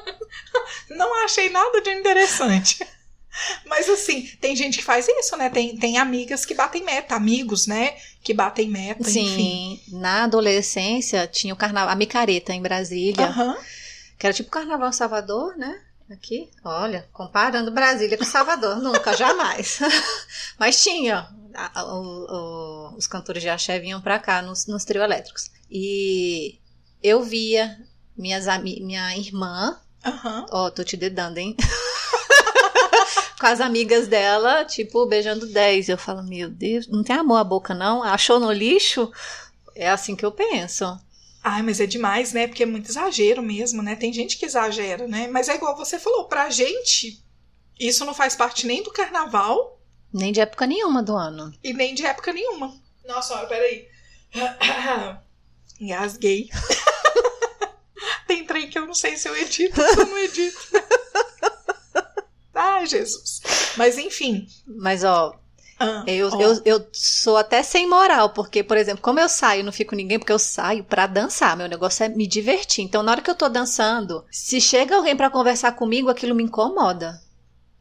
[0.89, 2.85] Não achei nada de interessante.
[3.65, 5.49] Mas assim, tem gente que faz isso, né?
[5.49, 7.95] Tem, tem amigas que batem meta, amigos, né?
[8.23, 9.79] Que batem meta, enfim.
[9.87, 13.57] Sim, na adolescência tinha o carnaval, a micareta em Brasília, Aham.
[14.21, 15.81] Que era tipo carnaval Salvador, né?
[16.11, 19.79] Aqui, olha, comparando Brasília com Salvador, nunca, jamais.
[20.59, 22.27] Mas tinha, a- o-
[22.91, 25.49] o- os cantores de axé vinham pra cá nos, nos trio elétricos.
[25.71, 26.59] E
[27.01, 27.79] eu via
[28.15, 30.45] minhas, minha irmã, Aham.
[30.51, 31.55] ó, tô te dedando, hein?
[33.39, 35.89] com as amigas dela, tipo, beijando 10.
[35.89, 38.03] Eu falo, meu Deus, não tem amor à boca, não?
[38.03, 39.11] Achou no lixo?
[39.75, 40.99] É assim que eu penso.
[41.43, 42.47] Ai, mas é demais, né?
[42.47, 43.95] Porque é muito exagero mesmo, né?
[43.95, 45.27] Tem gente que exagera, né?
[45.27, 47.23] Mas é igual você falou, pra gente,
[47.79, 49.81] isso não faz parte nem do carnaval
[50.13, 51.51] Nem de época nenhuma do ano.
[51.63, 52.73] e nem de época nenhuma.
[53.07, 53.87] Nossa, olha, peraí.
[55.79, 56.49] Engasguei.
[58.27, 60.57] Tem trem que eu não sei se eu edito ou se eu não edito.
[62.53, 63.41] Ai, Jesus.
[63.77, 64.47] Mas enfim.
[64.67, 65.39] Mas, ó,
[65.83, 69.63] Ah, eu, ó, eu, eu sou até sem moral, porque, por exemplo, como eu saio,
[69.63, 71.57] não fico com ninguém, porque eu saio pra dançar.
[71.57, 72.83] Meu negócio é me divertir.
[72.83, 76.43] Então, na hora que eu tô dançando, se chega alguém pra conversar comigo, aquilo me
[76.43, 77.19] incomoda.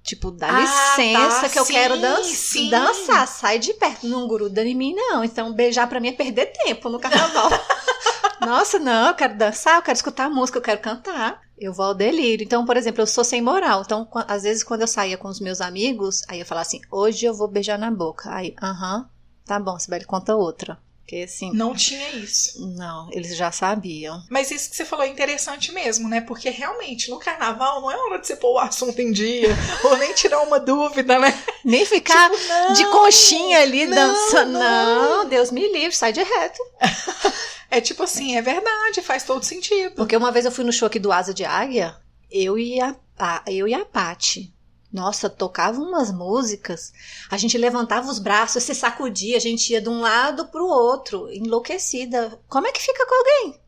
[0.03, 2.71] Tipo, dá Ah, licença tá, que eu sim, quero dan sim.
[2.71, 3.29] dançar.
[3.29, 5.23] Sai de perto, não gruda em mim, não.
[5.23, 7.51] Então, beijar pra mim é perder tempo no carnaval.
[8.41, 11.41] Nossa, não, eu quero dançar, eu quero escutar música, eu quero cantar.
[11.59, 12.45] Eu vou ao delírio.
[12.45, 13.83] Então, por exemplo, eu sou sem moral.
[13.83, 17.27] Então, às vezes, quando eu saía com os meus amigos, aí eu falava assim, hoje
[17.27, 18.33] eu vou beijar na boca.
[18.33, 19.09] Aí, aham,
[19.45, 20.79] tá bom, Sibeli, conta outra.
[21.11, 22.65] Porque assim, Não tinha isso.
[22.77, 24.23] não, eles já sabiam.
[24.31, 26.21] Mas isso que você falou é interessante mesmo, né?
[26.21, 29.49] Porque realmente no carnaval não é hora de você pôr o assunto em dia,
[29.83, 31.37] ou nem tirar uma dúvida, né?
[31.65, 34.53] Nem ficar Tipo, não, de conchinha ali não, dançando.
[34.53, 35.19] não.
[35.19, 36.61] Não, Deus me livre, sai de reto.
[37.73, 39.95] É tipo assim, é verdade, faz todo sentido.
[39.95, 41.97] Porque uma vez eu fui no show aqui do Asa de Águia,
[42.29, 44.53] eu e a, a- eu e a Pati.
[44.93, 46.93] Nossa, tocava umas músicas,
[47.31, 51.29] a gente levantava os braços, se sacudia, a gente ia de um lado pro outro,
[51.33, 52.41] enlouquecida.
[52.49, 53.61] Como é que fica com alguém?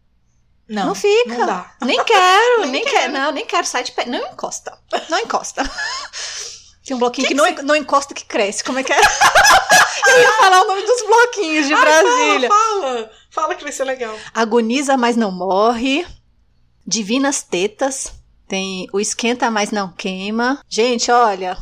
[0.69, 1.39] Não, Não fica.
[1.39, 1.75] Não dá.
[1.85, 2.97] Nem quero, Nem nem, quero.
[2.97, 3.13] quero.
[3.13, 4.05] Não, nem quero sair de pé.
[4.07, 4.77] Não encosta.
[5.09, 5.63] Não encosta.
[6.85, 8.65] Tem um bloquinho que, não, en- não encosta que cresce.
[8.65, 8.99] Como é que é?
[8.99, 12.49] Eu ia falar o nome dos bloquinhos de Ai, Brasília.
[12.49, 13.11] Fala, fala.
[13.31, 14.19] Fala que vai ser legal.
[14.35, 16.05] Agoniza, mas não morre.
[16.85, 18.13] Divinas tetas.
[18.53, 20.61] Tem o esquenta, mas não queima.
[20.69, 21.57] Gente, olha.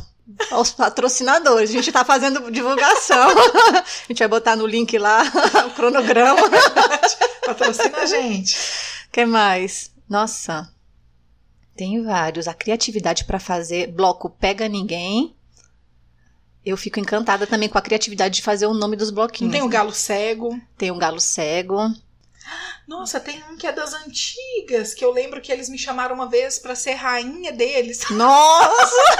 [0.50, 3.28] Os patrocinadores, a gente tá fazendo divulgação.
[3.30, 5.22] A gente vai botar no link lá
[5.68, 6.42] o cronograma.
[7.46, 8.56] Patrocina a gente.
[9.12, 9.92] que mais?
[10.08, 10.68] Nossa,
[11.76, 12.48] tem vários.
[12.48, 15.36] A criatividade pra fazer bloco pega ninguém.
[16.66, 19.52] Eu fico encantada também com a criatividade de fazer o nome dos bloquinhos.
[19.52, 20.60] tem o galo cego.
[20.76, 21.88] Tem um galo cego.
[22.86, 26.28] Nossa, tem um que é das antigas, que eu lembro que eles me chamaram uma
[26.28, 28.08] vez pra ser rainha deles.
[28.10, 29.18] Nossa,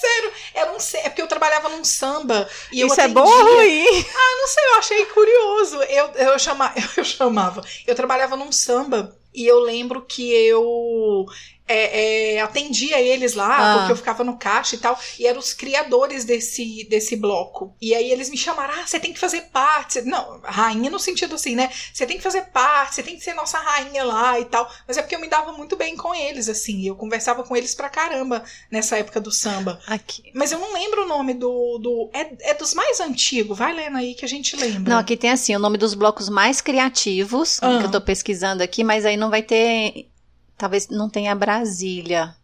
[0.00, 3.56] Sério, era um, é porque eu trabalhava num samba e eu isso é bom ou
[3.56, 3.84] ruim?
[3.84, 5.82] Não sei, eu achei curioso.
[5.82, 7.64] Eu, eu, chama, eu chamava.
[7.86, 11.26] Eu trabalhava num samba e eu lembro que eu
[11.66, 13.78] é, é, atendia eles lá, Ah.
[13.78, 17.74] porque eu ficava no caixa e tal, e eram os criadores desse, desse bloco.
[17.80, 20.02] E aí eles me chamaram: ah, você tem que fazer parte.
[20.02, 21.70] Não, rainha no sentido assim, né?
[21.92, 24.70] Você tem que fazer parte, você tem que ser nossa rainha lá e tal.
[24.86, 26.86] Mas é porque eu me dava muito bem com eles, assim.
[26.86, 29.80] Eu conversava com eles pra caramba nessa época do samba.
[29.86, 30.22] Aqui.
[30.34, 31.78] Mas eu não lembro o nome do.
[31.78, 33.56] do é, é dos mais antigos.
[33.56, 34.92] Vai lendo aí que a gente lembra.
[34.92, 37.78] Não, aqui tem assim, o nome dos blocos mais criativos, Ah.
[37.78, 40.08] que eu tô pesquisando aqui, mas aí não vai ter.
[40.56, 42.36] Talvez não tenha Brasília.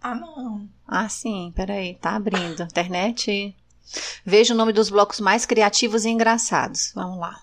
[0.00, 0.68] Ah, não.
[0.86, 2.62] Ah, sim, peraí, tá abrindo.
[2.62, 3.54] Internet.
[4.24, 6.92] Veja o nome dos blocos mais criativos e engraçados.
[6.94, 7.40] Vamos lá.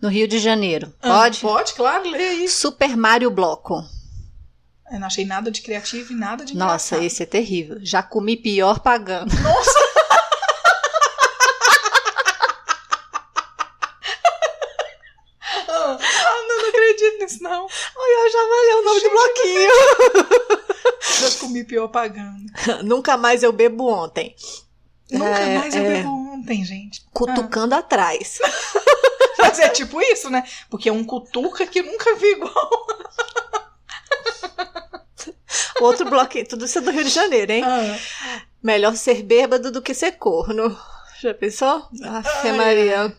[0.00, 0.92] No Rio de Janeiro.
[1.02, 1.40] Ah, Pode?
[1.40, 2.48] Pode, claro, lê aí.
[2.48, 3.84] Super Mario Bloco.
[4.90, 7.02] Eu não achei nada de criativo e nada de Nossa, engraçado.
[7.04, 7.78] esse é terrível.
[7.82, 9.30] Já comi pior pagando.
[15.68, 15.98] Ah, ah,
[16.48, 17.66] não, não acredito nisso, não.
[17.66, 19.10] Ai, eu já valeu o nome do
[21.64, 22.44] pior pagando.
[22.84, 24.34] Nunca mais eu bebo ontem.
[25.10, 25.88] Nunca É, mais eu é.
[25.96, 27.04] bebo ontem, gente.
[27.12, 28.38] Cutucando atrás.
[29.38, 30.44] Mas é tipo isso, né?
[30.68, 32.70] Porque é um cutuca que nunca vi igual.
[35.80, 36.46] Outro bloquinho.
[36.48, 37.62] Tudo isso é do Rio de Janeiro, hein?
[37.64, 37.96] Ah,
[38.62, 40.76] Melhor ser bêbado do que ser corno.
[41.20, 41.86] Já pensou?
[42.04, 43.16] Afe Maria.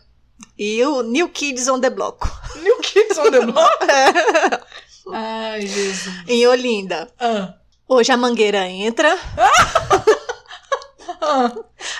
[0.58, 2.26] E o New Kids on the Block.
[2.62, 3.78] New Kids on the Block?
[5.12, 5.16] É.
[5.16, 6.14] Ai, Jesus.
[6.28, 7.10] Em Olinda.
[7.18, 7.54] Ah.
[7.92, 9.18] Hoje a mangueira entra.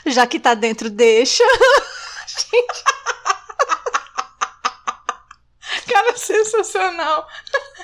[0.07, 1.43] Já que tá dentro, deixa.
[2.29, 2.85] Gente.
[5.93, 7.27] Cara, sensacional.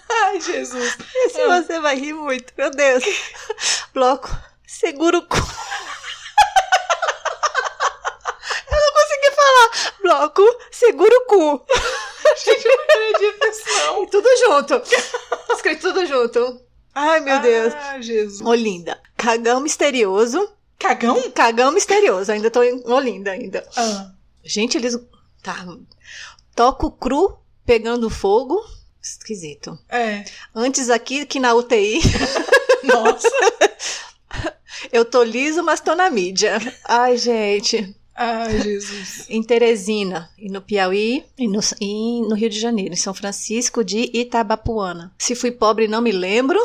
[0.08, 0.96] Ai, Jesus.
[1.16, 1.60] Esse ah.
[1.60, 3.02] você vai rir muito, meu Deus.
[3.92, 4.30] Bloco,
[4.64, 5.36] segura o cu.
[8.70, 9.70] Eu não consegui falar.
[10.00, 11.66] Bloco, segura o cu.
[12.36, 14.04] Gente, eu não acredito nisso, não.
[14.04, 14.80] E tudo junto.
[15.52, 16.65] Escrito tudo junto.
[16.98, 17.74] Ai, meu Deus.
[17.74, 18.40] Ah, Jesus.
[18.40, 18.98] Olinda.
[19.18, 20.48] Cagão misterioso.
[20.78, 21.30] Cagão?
[21.30, 22.32] Cagão misterioso.
[22.32, 23.68] Ainda tô em Olinda ainda.
[23.76, 24.12] Ah.
[24.42, 24.98] Gente, eles.
[25.42, 25.66] Tá.
[26.54, 28.64] Toco cru pegando fogo.
[29.02, 29.78] Esquisito.
[29.90, 30.24] É.
[30.54, 32.00] Antes aqui que na UTI.
[32.82, 33.28] Nossa.
[34.90, 36.56] Eu tô liso, mas tô na mídia.
[36.82, 37.94] Ai, gente.
[38.14, 39.26] Ai, Jesus.
[39.28, 43.84] Em Teresina, e no Piauí, e no, e no Rio de Janeiro, em São Francisco
[43.84, 45.12] de Itabapuana.
[45.18, 46.58] Se fui pobre, não me lembro.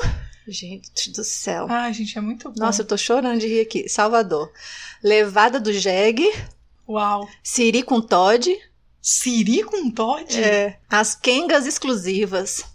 [0.52, 1.66] Gente do céu.
[1.70, 2.60] Ai, gente, é muito bom.
[2.60, 3.88] Nossa, eu tô chorando de rir aqui.
[3.88, 4.52] Salvador.
[5.02, 6.30] Levada do jegue.
[6.88, 7.28] Uau.
[7.42, 8.54] Siri com Todd.
[9.02, 10.38] Siri com Todd?
[10.38, 10.78] É.
[10.90, 12.66] As Kengas exclusivas.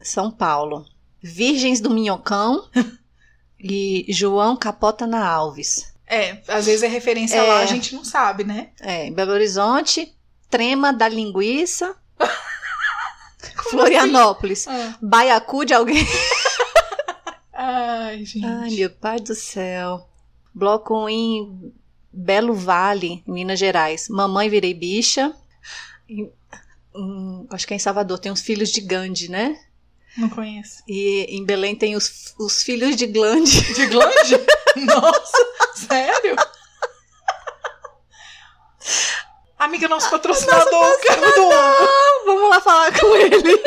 [0.00, 0.86] São Paulo.
[1.20, 2.70] Virgens do Minhocão.
[3.58, 5.92] e João Capota na Alves.
[6.06, 7.42] É, às vezes é referência é.
[7.42, 8.70] lá, a gente não sabe, né?
[8.80, 10.12] É, em Belo Horizonte,
[10.48, 11.94] Trema da Linguiça.
[13.70, 14.66] Florianópolis.
[14.66, 14.80] Assim?
[14.80, 14.98] Ah.
[15.00, 16.04] Baiacu de alguém.
[17.62, 18.46] Ai, gente.
[18.46, 20.08] Ai, meu pai do céu.
[20.54, 21.74] Bloco em
[22.10, 24.08] Belo Vale, Minas Gerais.
[24.08, 25.36] Mamãe virei bicha.
[26.94, 29.62] Hum, acho que é em Salvador tem os filhos de Gandhi, né?
[30.16, 30.82] Não conheço.
[30.88, 33.60] E em Belém tem os, os filhos de Glande.
[33.74, 34.36] De Glande?
[34.76, 36.36] Nossa, sério?
[39.58, 41.88] Amiga, nosso patrocinador, nosso patrocinador.
[42.24, 43.58] Vamos lá falar com ele.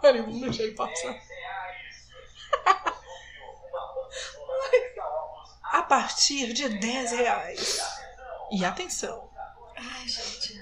[0.00, 1.29] Peraí, vamos deixar ele passar.
[5.62, 7.80] A partir de 10 reais.
[8.50, 9.28] E atenção.
[9.76, 10.60] Ai, gente.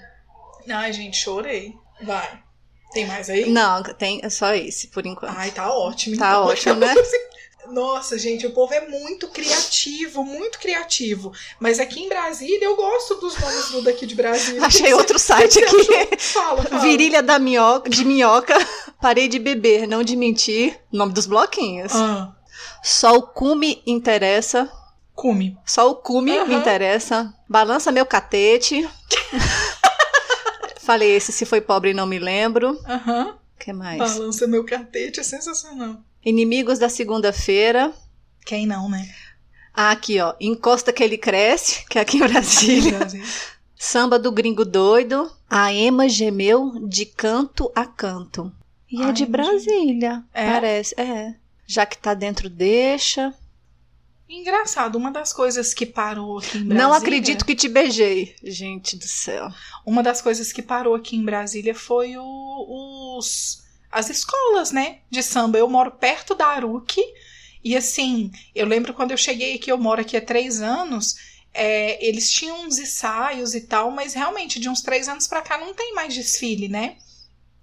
[0.71, 1.75] Ai, gente, chorei.
[2.01, 2.43] Vai.
[2.91, 3.49] Tem mais aí?
[3.49, 5.37] Não, tem só esse, por enquanto.
[5.37, 6.17] Ai, tá ótimo.
[6.17, 6.45] Tá então.
[6.45, 6.93] ótimo, né?
[7.71, 11.31] Nossa, gente, o povo é muito criativo, muito criativo.
[11.59, 14.63] Mas aqui em Brasília, eu gosto dos nomes do daqui de Brasília.
[14.65, 16.17] Achei outro site aqui.
[16.17, 16.81] Fala, fala.
[16.81, 18.55] Virilha da minhoca, de minhoca.
[19.01, 20.79] Parei de beber, não de mentir.
[20.91, 21.93] Nome dos bloquinhos.
[21.95, 22.35] Ah.
[22.83, 24.71] Só o cume interessa.
[25.13, 25.57] Cume.
[25.65, 26.45] Só o cume Aham.
[26.47, 27.33] me interessa.
[27.47, 28.87] Balança meu catete.
[30.79, 32.79] Falei esse, se foi pobre, não me lembro.
[32.87, 33.37] Aham.
[33.59, 33.99] que mais?
[33.99, 35.97] Balança meu catete, é sensacional.
[36.23, 37.93] Inimigos da segunda-feira.
[38.45, 39.07] Quem não, né?
[39.73, 40.33] Ah, aqui, ó.
[40.39, 42.99] Encosta que ele cresce, que é aqui em Brasília.
[43.75, 45.31] Samba do gringo doido.
[45.49, 48.51] A Ema gemeu de canto a canto.
[48.91, 50.23] E é Ai, de não Brasília.
[50.33, 50.51] É?
[50.51, 51.35] Parece, é.
[51.65, 53.33] Já que tá dentro, deixa.
[54.27, 56.83] Engraçado, uma das coisas que parou aqui em Brasília.
[56.83, 58.35] Não acredito que te beijei.
[58.43, 59.47] Gente do céu.
[59.85, 65.21] Uma das coisas que parou aqui em Brasília foi o- os as escolas, né, de
[65.23, 65.57] samba.
[65.57, 67.01] Eu moro perto da Aruque
[67.63, 71.15] e assim, eu lembro quando eu cheguei aqui, eu moro aqui há três anos.
[71.53, 75.57] é, eles tinham uns ensaios e tal, mas realmente de uns três anos pra cá
[75.57, 76.97] não tem mais desfile, né?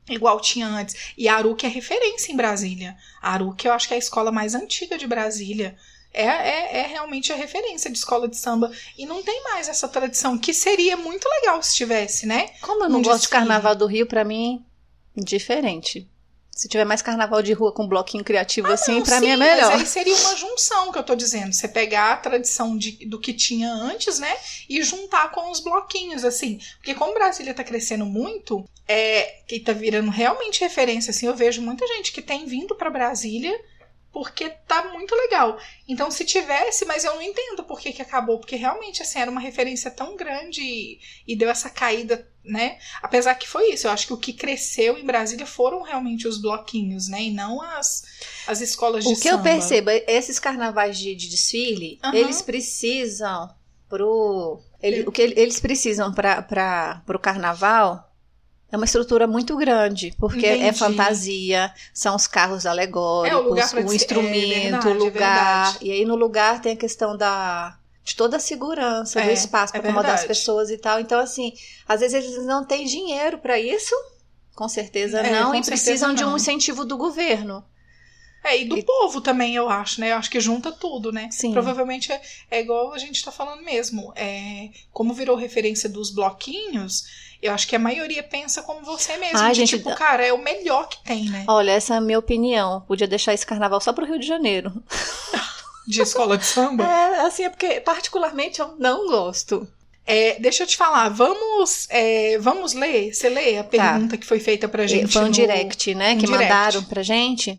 [0.08, 0.94] Igual tinha antes.
[1.16, 2.96] E a Aruque é referência em Brasília.
[3.22, 5.76] A Aruque eu acho que é a escola mais antiga de Brasília.
[6.12, 8.70] É, é, é realmente a referência de escola de samba.
[8.98, 12.50] E não tem mais essa tradição, que seria muito legal se tivesse, né?
[12.60, 13.30] Como eu não Um gosto de desfile.
[13.30, 14.64] carnaval do Rio, pra mim,
[15.16, 16.08] diferente.
[16.57, 19.36] Se tiver mais carnaval de rua com bloquinho criativo assim, Não, pra sim, mim é
[19.36, 19.72] melhor.
[19.72, 21.52] Mas aí seria uma junção que eu tô dizendo.
[21.52, 24.34] Você pegar a tradição de, do que tinha antes, né?
[24.66, 26.59] E juntar com os bloquinhos, assim.
[26.78, 31.61] Porque como Brasília tá crescendo muito, é, que tá virando realmente referência, assim, eu vejo
[31.61, 33.54] muita gente que tem vindo pra Brasília
[34.16, 35.58] porque tá muito legal.
[35.86, 39.30] Então, se tivesse, mas eu não entendo por que, que acabou, porque realmente, assim, era
[39.30, 40.98] uma referência tão grande e,
[41.28, 42.78] e deu essa caída, né?
[43.02, 46.40] Apesar que foi isso, eu acho que o que cresceu em Brasília foram realmente os
[46.40, 47.24] bloquinhos, né?
[47.24, 48.04] E não as,
[48.46, 49.42] as escolas de O que eu samba.
[49.42, 52.14] percebo, esses carnavais de, de desfile, Aham.
[52.16, 53.54] eles precisam
[53.86, 54.62] pro.
[54.82, 58.10] ele- o que ele- eles precisam para o carnaval
[58.70, 60.78] é uma estrutura muito grande, porque é Entendi.
[60.78, 65.72] fantasia, são os carros alegóricos, É, o é instrumento, o é lugar.
[65.72, 65.78] verdade.
[65.82, 67.78] e aí no lugar tem a questão da.
[68.04, 71.00] De toda a segurança do É, espaço é para acomodar as pessoas e tal.
[71.00, 71.52] Então, assim,
[71.88, 73.92] às vezes eles não têm dinheiro para isso,
[74.54, 76.36] com certeza É, não, com e certeza precisam de um não.
[76.36, 77.64] incentivo do governo.
[78.44, 80.12] É, e do E- povo também, eu acho, né?
[80.12, 81.28] Eu acho que junta tudo, né?
[81.32, 81.52] Sim.
[81.52, 84.12] Provavelmente é, é igual a gente tá falando mesmo.
[84.14, 87.02] É, como virou referência dos bloquinhos,
[87.43, 89.39] eu acho que a maioria pensa como você mesmo.
[89.39, 91.45] Ai, de, gente, tipo, cara, é o melhor que tem, né?
[91.49, 92.82] Olha, essa é a minha opinião.
[92.87, 94.72] Podia deixar esse carnaval só pro Rio de Janeiro.
[95.87, 96.82] De escola de samba.
[96.84, 99.68] É, assim, é porque particularmente eu não gosto.
[100.05, 103.14] É, deixa eu te falar, vamos, é, vamos ler?
[103.14, 105.12] Você lê a pergunta que foi feita pra gente?
[105.12, 106.12] Foi um no- direct, né?
[106.12, 106.43] um que direct.
[106.45, 107.57] mandaram pra gente.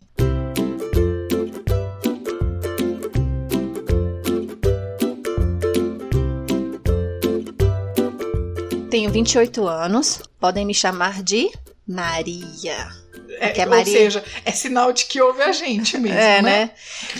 [8.98, 10.20] Tenho 28 anos.
[10.40, 11.52] Podem me chamar de
[11.86, 12.88] Maria.
[13.38, 13.84] É, é ou Maria.
[13.92, 16.64] seja, é sinal de que ouve a gente mesmo, É, né?
[16.64, 16.70] né?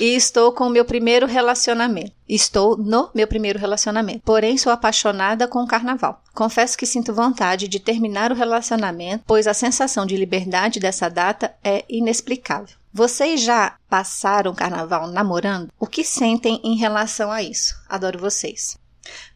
[0.01, 2.11] E estou com o meu primeiro relacionamento.
[2.29, 4.23] Estou no meu primeiro relacionamento.
[4.25, 6.21] Porém, sou apaixonada com o carnaval.
[6.35, 11.55] Confesso que sinto vontade de terminar o relacionamento, pois a sensação de liberdade dessa data
[11.63, 12.75] é inexplicável.
[12.93, 15.71] Vocês já passaram o carnaval namorando?
[15.79, 17.73] O que sentem em relação a isso?
[17.89, 18.77] Adoro vocês.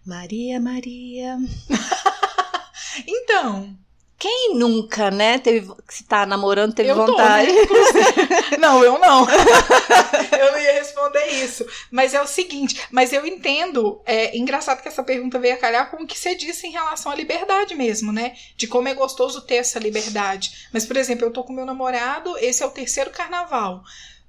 [0.05, 1.39] Maria, Maria.
[3.07, 3.75] Então,
[4.19, 5.39] Quem nunca, né?
[5.39, 7.51] Teve, se tá namorando, teve eu tô, vontade.
[7.51, 7.63] né?
[7.65, 8.57] Inclusive.
[8.59, 9.27] não, eu não.
[10.39, 11.67] eu não ia responder isso.
[11.91, 15.91] Mas é o seguinte, mas eu entendo, é engraçado que essa pergunta veio a calhar
[15.91, 18.35] com o que você disse em relação à liberdade mesmo, né?
[18.57, 20.69] De como é gostoso ter essa liberdade.
[20.73, 23.83] Mas, por exemplo, eu tô com meu namorado, esse é o terceiro carnaval.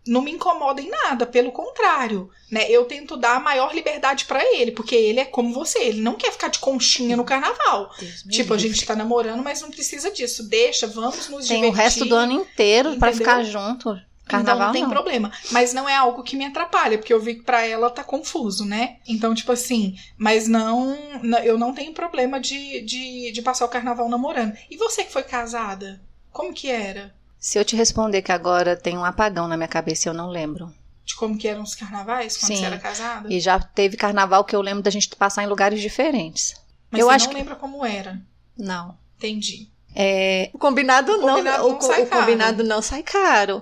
[0.06, 2.70] Não me incomoda em nada, pelo contrário, né?
[2.70, 6.16] Eu tento dar a maior liberdade pra ele, porque ele é como você, ele não
[6.16, 7.90] quer ficar de conchinha no carnaval.
[7.98, 10.48] Deus Tipo, a gente tá namorando, mas não precisa disso.
[10.50, 11.70] Deixa, vamos nos Tem divertir.
[11.70, 13.28] o resto do ano inteiro pra entendeu?
[13.28, 13.98] ficar junto.
[14.26, 14.90] Carnaval então não tem não.
[14.90, 15.32] problema.
[15.52, 18.66] Mas não é algo que me atrapalha, porque eu vi que pra ela tá confuso,
[18.66, 18.98] né?
[19.08, 20.98] Então, tipo assim, mas não.
[21.44, 24.54] Eu não tenho problema de, de, de passar o carnaval namorando.
[24.70, 26.02] E você que foi casada?
[26.32, 27.14] Como que era?
[27.46, 30.74] Se eu te responder que agora tem um apagão na minha cabeça, eu não lembro.
[31.04, 32.56] De como que eram os carnavais quando Sim.
[32.56, 33.28] você era casada?
[33.30, 36.56] E já teve carnaval que eu lembro da gente passar em lugares diferentes.
[36.90, 38.18] Mas eu você acho não que- lembra como era.
[38.58, 38.98] Não.
[39.18, 39.68] Entendi.
[39.94, 43.62] É, o combinado O não, combinado o, não co- sai o combinado não sai caro.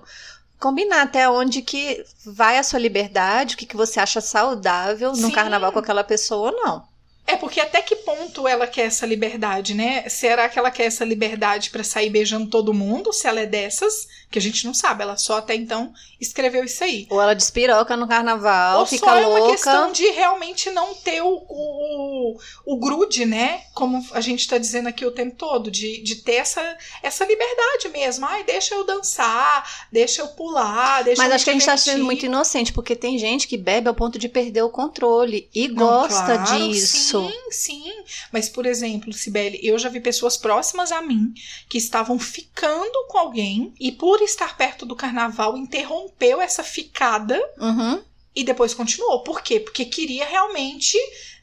[0.60, 5.30] Combinar até onde que vai a sua liberdade, o que, que você acha saudável num
[5.30, 5.32] Sim.
[5.32, 6.84] carnaval com aquela pessoa ou não.
[7.28, 10.08] É porque até que ponto ela quer essa liberdade, né?
[10.10, 13.14] Será que ela quer essa liberdade pra sair beijando todo mundo?
[13.14, 16.84] Se ela é dessas, que a gente não sabe, ela só até então escreveu isso
[16.84, 17.08] aí.
[17.10, 19.42] Ou ela despiroca no carnaval, Ou fica só é louca.
[19.42, 23.62] uma questão de realmente não ter o, o, o grude, né?
[23.74, 27.90] Como a gente tá dizendo aqui o tempo todo, de, de ter essa, essa liberdade
[27.90, 28.26] mesmo.
[28.26, 31.78] Ai, deixa eu dançar, deixa eu pular, deixa Mas eu acho que a gente tá
[31.78, 35.68] sendo muito inocente, porque tem gente que bebe ao ponto de perder o controle e
[35.68, 36.98] Não, gosta claro, disso.
[36.98, 37.11] Sim,
[37.50, 37.92] sim.
[38.32, 41.34] Mas, por exemplo, Sibeli, eu já vi pessoas próximas a mim
[41.70, 48.02] que estavam ficando com alguém e, por estar perto do carnaval, interrompeu essa ficada Uhum.
[48.36, 49.24] e depois continuou.
[49.24, 49.60] Por quê?
[49.60, 50.98] Porque queria realmente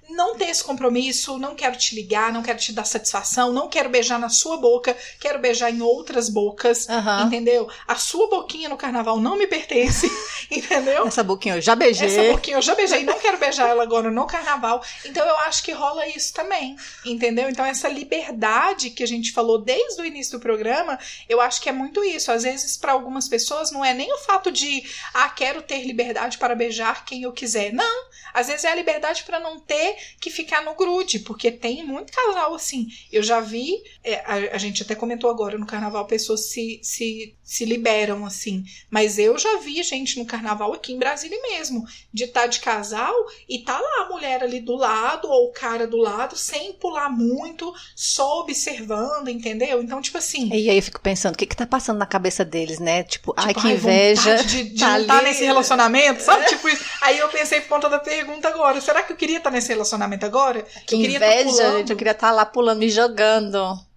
[0.08, 3.88] não ter esse compromisso, não quero te ligar, não quero te dar satisfação, não quero
[3.88, 6.88] beijar na sua boca, quero beijar em outras bocas.
[6.88, 7.26] Aham.
[7.26, 7.68] Entendeu?
[7.86, 10.10] A sua boquinha no carnaval não me pertence,
[10.50, 11.06] entendeu?
[11.06, 12.08] Essa boquinha eu já beijei.
[12.08, 14.82] Essa boquinha eu já beijei, não quero beijar ela agora no carnaval.
[15.04, 17.50] Então eu acho que rola isso também, entendeu?
[17.50, 20.98] Então essa liberdade que a gente falou desde o início do programa,
[21.28, 22.32] eu acho que é muito isso.
[22.32, 26.38] Às vezes para algumas pessoas não é nem o fato de, ah, quero ter liberdade
[26.38, 27.72] para beijar quem eu quiser.
[27.72, 31.84] Não, às vezes é a liberdade para não ter que ficar no grude, porque tem
[31.84, 32.86] muito casal assim.
[33.12, 37.36] Eu já vi, é, a, a gente até comentou agora no carnaval, pessoas se, se,
[37.48, 38.62] se liberam assim.
[38.90, 41.82] Mas eu já vi gente no carnaval aqui em Brasília mesmo,
[42.12, 43.14] de estar de casal
[43.48, 47.08] e tá lá a mulher ali do lado ou o cara do lado, sem pular
[47.08, 49.82] muito, só observando, entendeu?
[49.82, 50.50] Então, tipo assim.
[50.52, 53.02] E aí eu fico pensando, o que que tá passando na cabeça deles, né?
[53.02, 54.36] Tipo, ai, tipo, que inveja.
[54.36, 55.28] vontade de, de tá estar ali.
[55.28, 56.44] nesse relacionamento, sabe?
[56.48, 56.84] Tipo, isso.
[57.00, 58.78] aí eu pensei por conta da pergunta agora.
[58.82, 60.66] Será que eu queria estar nesse relacionamento agora?
[60.86, 61.90] Que eu queria tá inveja, gente.
[61.90, 63.87] Eu queria estar lá pulando e jogando.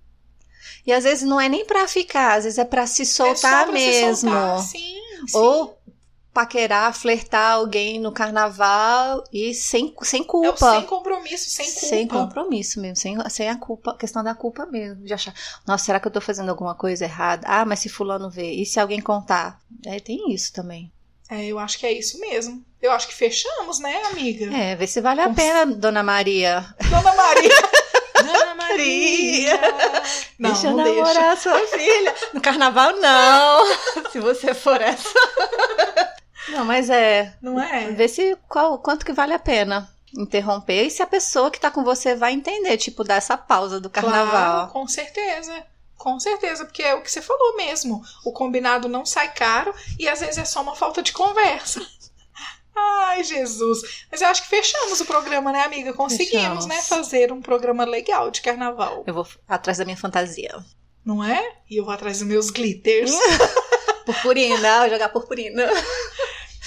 [0.86, 3.68] E às vezes não é nem pra ficar, às vezes é pra se É soltar
[3.68, 4.30] se mesmo.
[4.32, 4.96] soltar, Sim,
[5.28, 5.38] sim.
[5.38, 5.78] Ou
[6.34, 10.72] paquerar, flertar alguém no carnaval e sem, sem É culpa.
[10.72, 11.80] sem compromisso, sem culpa.
[11.88, 15.34] Sem compromisso mesmo, sem, sem a culpa, questão da culpa mesmo, de achar,
[15.68, 17.46] nossa, será que eu tô fazendo alguma coisa errada?
[17.46, 19.60] Ah, mas se fulano vê, e se alguém contar?
[19.86, 20.90] É, tem isso também.
[21.30, 22.64] É, eu acho que é isso mesmo.
[22.82, 24.54] Eu acho que fechamos, né, amiga?
[24.56, 26.66] É, vê se vale a pena, dona Maria.
[26.90, 27.50] Dona Maria.
[28.56, 29.60] Maria.
[30.40, 31.02] Não, deixa eu não deixa.
[31.02, 32.16] namorar sua filha.
[32.34, 33.66] No carnaval, não.
[34.12, 35.10] se você for essa.
[36.50, 37.92] não, mas é, Não é?
[37.92, 41.72] vê se qual, quanto que vale a pena interromper e se a pessoa que tá
[41.72, 44.30] com você vai entender, tipo, dar essa pausa do carnaval.
[44.30, 45.66] Claro, com certeza.
[45.98, 48.02] Com certeza, porque é o que você falou mesmo.
[48.26, 51.80] O combinado não sai caro e às vezes é só uma falta de conversa.
[52.76, 54.06] Ai, Jesus.
[54.12, 55.94] Mas eu acho que fechamos o programa, né, amiga?
[55.94, 56.66] Conseguimos, Fechamos.
[56.66, 59.04] né, fazer um programa legal de carnaval.
[59.06, 60.56] Eu vou atrás da minha fantasia.
[61.06, 61.56] Não é?
[61.70, 63.12] E eu vou atrás dos meus glitters.
[64.06, 65.70] Purpurina, vou jogar purpurina.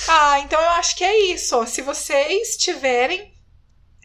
[0.08, 1.64] Ah, então eu acho que é isso.
[1.66, 3.33] Se vocês tiverem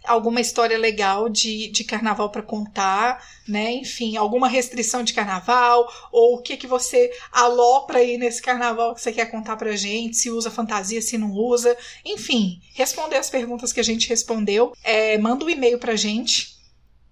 [0.09, 3.71] alguma história legal de, de carnaval pra contar, né?
[3.73, 9.01] Enfim, alguma restrição de carnaval, ou o que que você alopra aí nesse carnaval que
[9.01, 11.77] você quer contar pra gente, se usa fantasia, se não usa.
[12.03, 14.73] Enfim, responder as perguntas que a gente respondeu.
[14.83, 16.57] É, manda um e-mail pra gente.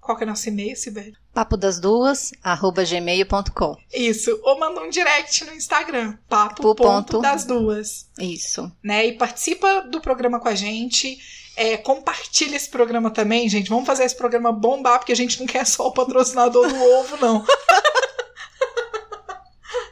[0.02, 1.14] Qual que é o nosso e-mail, Sibeli?
[1.34, 3.76] Papo das duas, arroba gmail.com.
[3.94, 4.40] Isso.
[4.42, 6.18] Ou manda um direct no Instagram.
[6.30, 7.20] Papo ponto.
[7.20, 8.10] das duas.
[8.18, 8.72] Isso.
[8.82, 9.06] né?
[9.06, 11.20] E participa do programa com a gente.
[11.60, 13.70] É, compartilha esse programa também, gente.
[13.70, 17.18] Vamos fazer esse programa bombar, porque a gente não quer só o patrocinador do ovo,
[17.18, 17.44] não.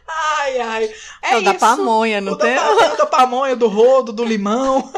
[0.08, 0.84] ai, ai.
[1.24, 1.60] É, É o da isso.
[1.60, 2.56] pamonha, não o tem?
[2.56, 4.92] Da, pa- o da pamonha, do rodo, do limão.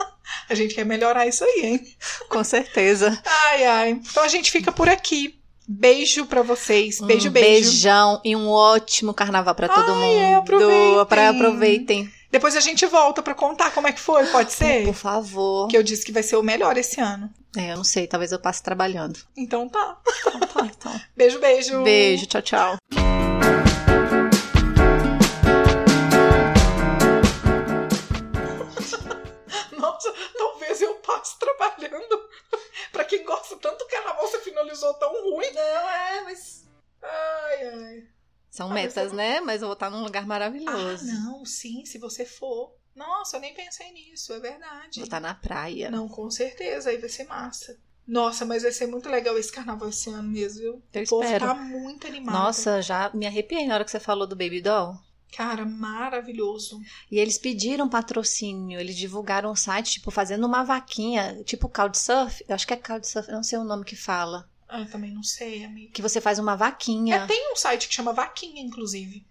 [0.48, 1.80] a gente quer melhorar isso aí, hein?
[2.28, 3.20] Com certeza.
[3.24, 3.90] Ai, ai.
[3.90, 5.38] Então a gente fica por aqui.
[5.66, 7.00] Beijo pra vocês.
[7.00, 7.70] Beijo, um beijo.
[7.70, 10.20] beijão e um ótimo carnaval pra todo Ai, mundo.
[10.20, 11.06] é, aproveitem.
[11.06, 12.12] Pra- aproveitem.
[12.34, 14.86] Depois a gente volta pra contar como é que foi, pode ser?
[14.86, 15.68] Por favor.
[15.68, 17.32] Que eu disse que vai ser o melhor esse ano.
[17.56, 19.20] É, eu não sei, talvez eu passe trabalhando.
[19.36, 20.00] Então tá.
[20.18, 21.00] Então tá, então.
[21.16, 21.84] Beijo, beijo.
[21.84, 22.76] Beijo, tchau, tchau.
[29.78, 32.20] Nossa, talvez eu passe trabalhando.
[32.90, 35.52] pra quem gosta tanto do carnaval, você finalizou tão ruim.
[35.52, 36.64] Não, é, mas.
[37.00, 38.13] Ai, ai.
[38.54, 39.40] São Ah, metas, né?
[39.40, 41.06] Mas eu vou estar num lugar Ah, maravilhoso.
[41.06, 42.72] não, sim, se você for.
[42.94, 45.00] Nossa, eu nem pensei nisso, é verdade.
[45.00, 45.90] Vou estar na praia.
[45.90, 47.76] Não, com certeza, aí vai ser massa.
[48.06, 50.82] Nossa, mas vai ser muito legal esse carnaval esse ano mesmo, viu?
[50.92, 51.46] Eu o povo espero.
[51.46, 52.32] tá muito animado.
[52.32, 54.94] Nossa, já me arrepiei na hora que você falou do Baby Doll.
[55.36, 56.80] Cara, maravilhoso.
[57.10, 62.44] E eles pediram patrocínio, eles divulgaram o site, tipo, fazendo uma vaquinha, tipo Couchsurf.
[62.48, 64.48] Eu acho que é Couchsurf, não sei o nome que fala.
[64.74, 65.92] Ah, eu também não sei, amiga.
[65.92, 69.24] Que você faz uma É, vaquinha tem um site que chama Vaquinha, inclusive.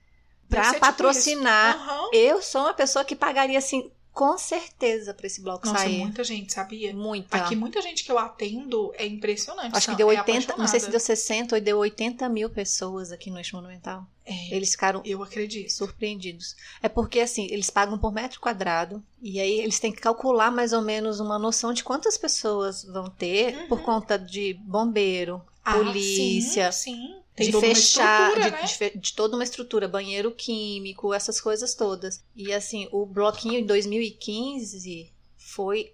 [0.50, 1.76] Deve pra tipo patrocinar.
[1.76, 1.84] isso.
[1.90, 2.10] Aham.
[2.14, 5.98] Eu sou uma pessoa que pagaria, assim, com certeza pra esse bloco Nossa, sair.
[5.98, 6.94] muita gente, sabia?
[6.94, 7.38] Muita.
[7.38, 9.76] Aqui, muita gente que eu atendo é impressionante.
[9.76, 12.50] Acho que são- deu é 80, não sei se deu 60 ou deu 80 mil
[12.50, 14.06] pessoas aqui no Eixo Monumental.
[14.26, 15.70] É, Eles ficaram eu acredito.
[15.72, 16.56] surpreendidos.
[16.82, 20.72] É porque, assim, eles pagam por metro quadrado e aí eles têm que calcular mais
[20.74, 23.68] ou menos uma noção de quantas pessoas vão ter Uhum.
[23.68, 27.16] por conta de bombeiro, Ah, polícia, sim, sim.
[27.36, 28.62] Tem de fechar, de, né?
[28.92, 32.24] de de toda uma estrutura, banheiro químico, essas coisas todas.
[32.36, 35.92] E assim, o bloquinho em 2015 foi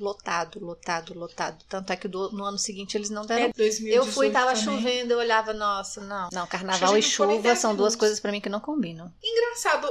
[0.00, 1.64] lotado, lotado, lotado.
[1.68, 4.54] Tanto é que do- no ano seguinte eles não deram É 2018 eu fui, tava
[4.54, 4.64] também.
[4.64, 6.28] chovendo, eu olhava, nossa, não.
[6.32, 9.12] Não, carnaval e chuva 10 são duas coisas pra mim que não combinam.
[9.22, 9.86] Engraçado,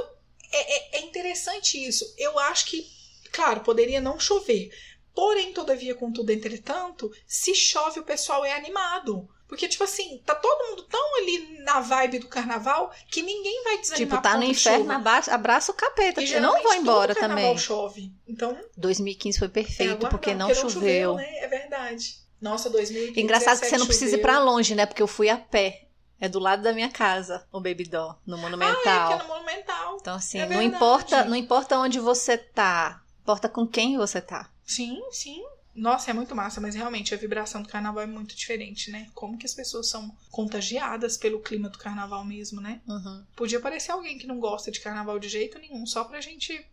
[0.52, 2.04] é, é- é interessante isso.
[2.18, 2.86] Eu acho que,
[3.32, 4.70] claro, poderia não chover.
[5.14, 9.28] Porém, todavia, contudo, entretanto, se chove, o pessoal é animado.
[9.50, 13.78] Porque, tipo assim, tá todo mundo tão ali na vibe do carnaval que ninguém vai
[13.78, 16.22] desanimar tipo, tá no inferno, abraça, abraça o capeta.
[16.22, 17.58] E Eu não vou embora todo também.
[17.58, 18.12] chove.
[18.28, 21.16] Então, 2015 foi é perfeito, aguardar, porque não porque choveu.
[21.16, 21.26] né?
[21.40, 22.14] É verdade.
[22.40, 23.20] Nossa, 2015.
[23.20, 24.46] Engraçado que você não precisa ir pra choveu.
[24.52, 24.86] longe, né?
[24.86, 25.88] Porque eu fui a pé.
[26.20, 29.08] É do lado da minha casa, o Baby Doll, no Ah, é, Monumental.
[29.08, 29.96] que é no Monumental.
[30.00, 30.74] Então, assim, É não verdade.
[30.76, 34.48] importa, não importa onde você tá, importa com quem você tá.
[34.64, 35.42] Sim, sim.
[35.74, 39.08] Nossa, é muito massa, mas realmente a vibração do carnaval é muito diferente, né?
[39.14, 42.80] Como que as pessoas são contagiadas pelo clima do carnaval mesmo, né?
[42.88, 43.24] Uhum.
[43.36, 46.66] Podia aparecer alguém que não gosta de carnaval de jeito nenhum, só pra gente.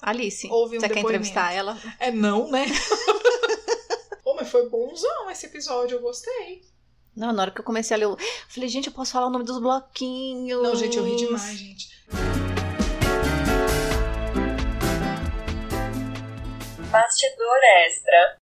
[0.00, 1.76] Alice, Houve um você quer entrevistar ela?
[1.98, 2.66] É não, né?
[4.22, 6.62] Pô, mas foi bonzão esse episódio, eu gostei.
[7.16, 8.16] Não, na hora que eu comecei a ler, eu
[8.48, 10.62] falei, gente, eu posso falar o nome dos bloquinhos.
[10.62, 11.88] Não, gente, eu ri demais, gente.
[16.90, 18.38] Bastidor extra.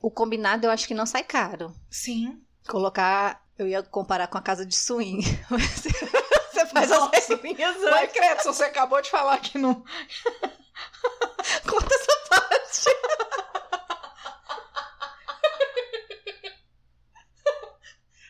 [0.00, 1.72] O combinado eu acho que não sai caro.
[1.90, 2.42] Sim.
[2.68, 5.22] Colocar, eu ia comparar com a casa de swing.
[5.50, 7.16] Você faz Nossa.
[7.16, 8.42] as regrinhas Vai, antes.
[8.42, 9.74] se você acabou de falar que não.
[11.70, 12.90] Conta essa parte.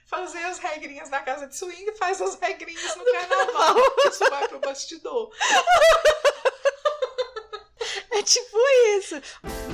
[0.07, 3.77] Fazer as regrinhas na casa de swing faz as regrinhas no carnaval.
[4.07, 5.31] Isso vai pro bastidor.
[8.21, 8.59] É tipo
[8.99, 9.68] isso.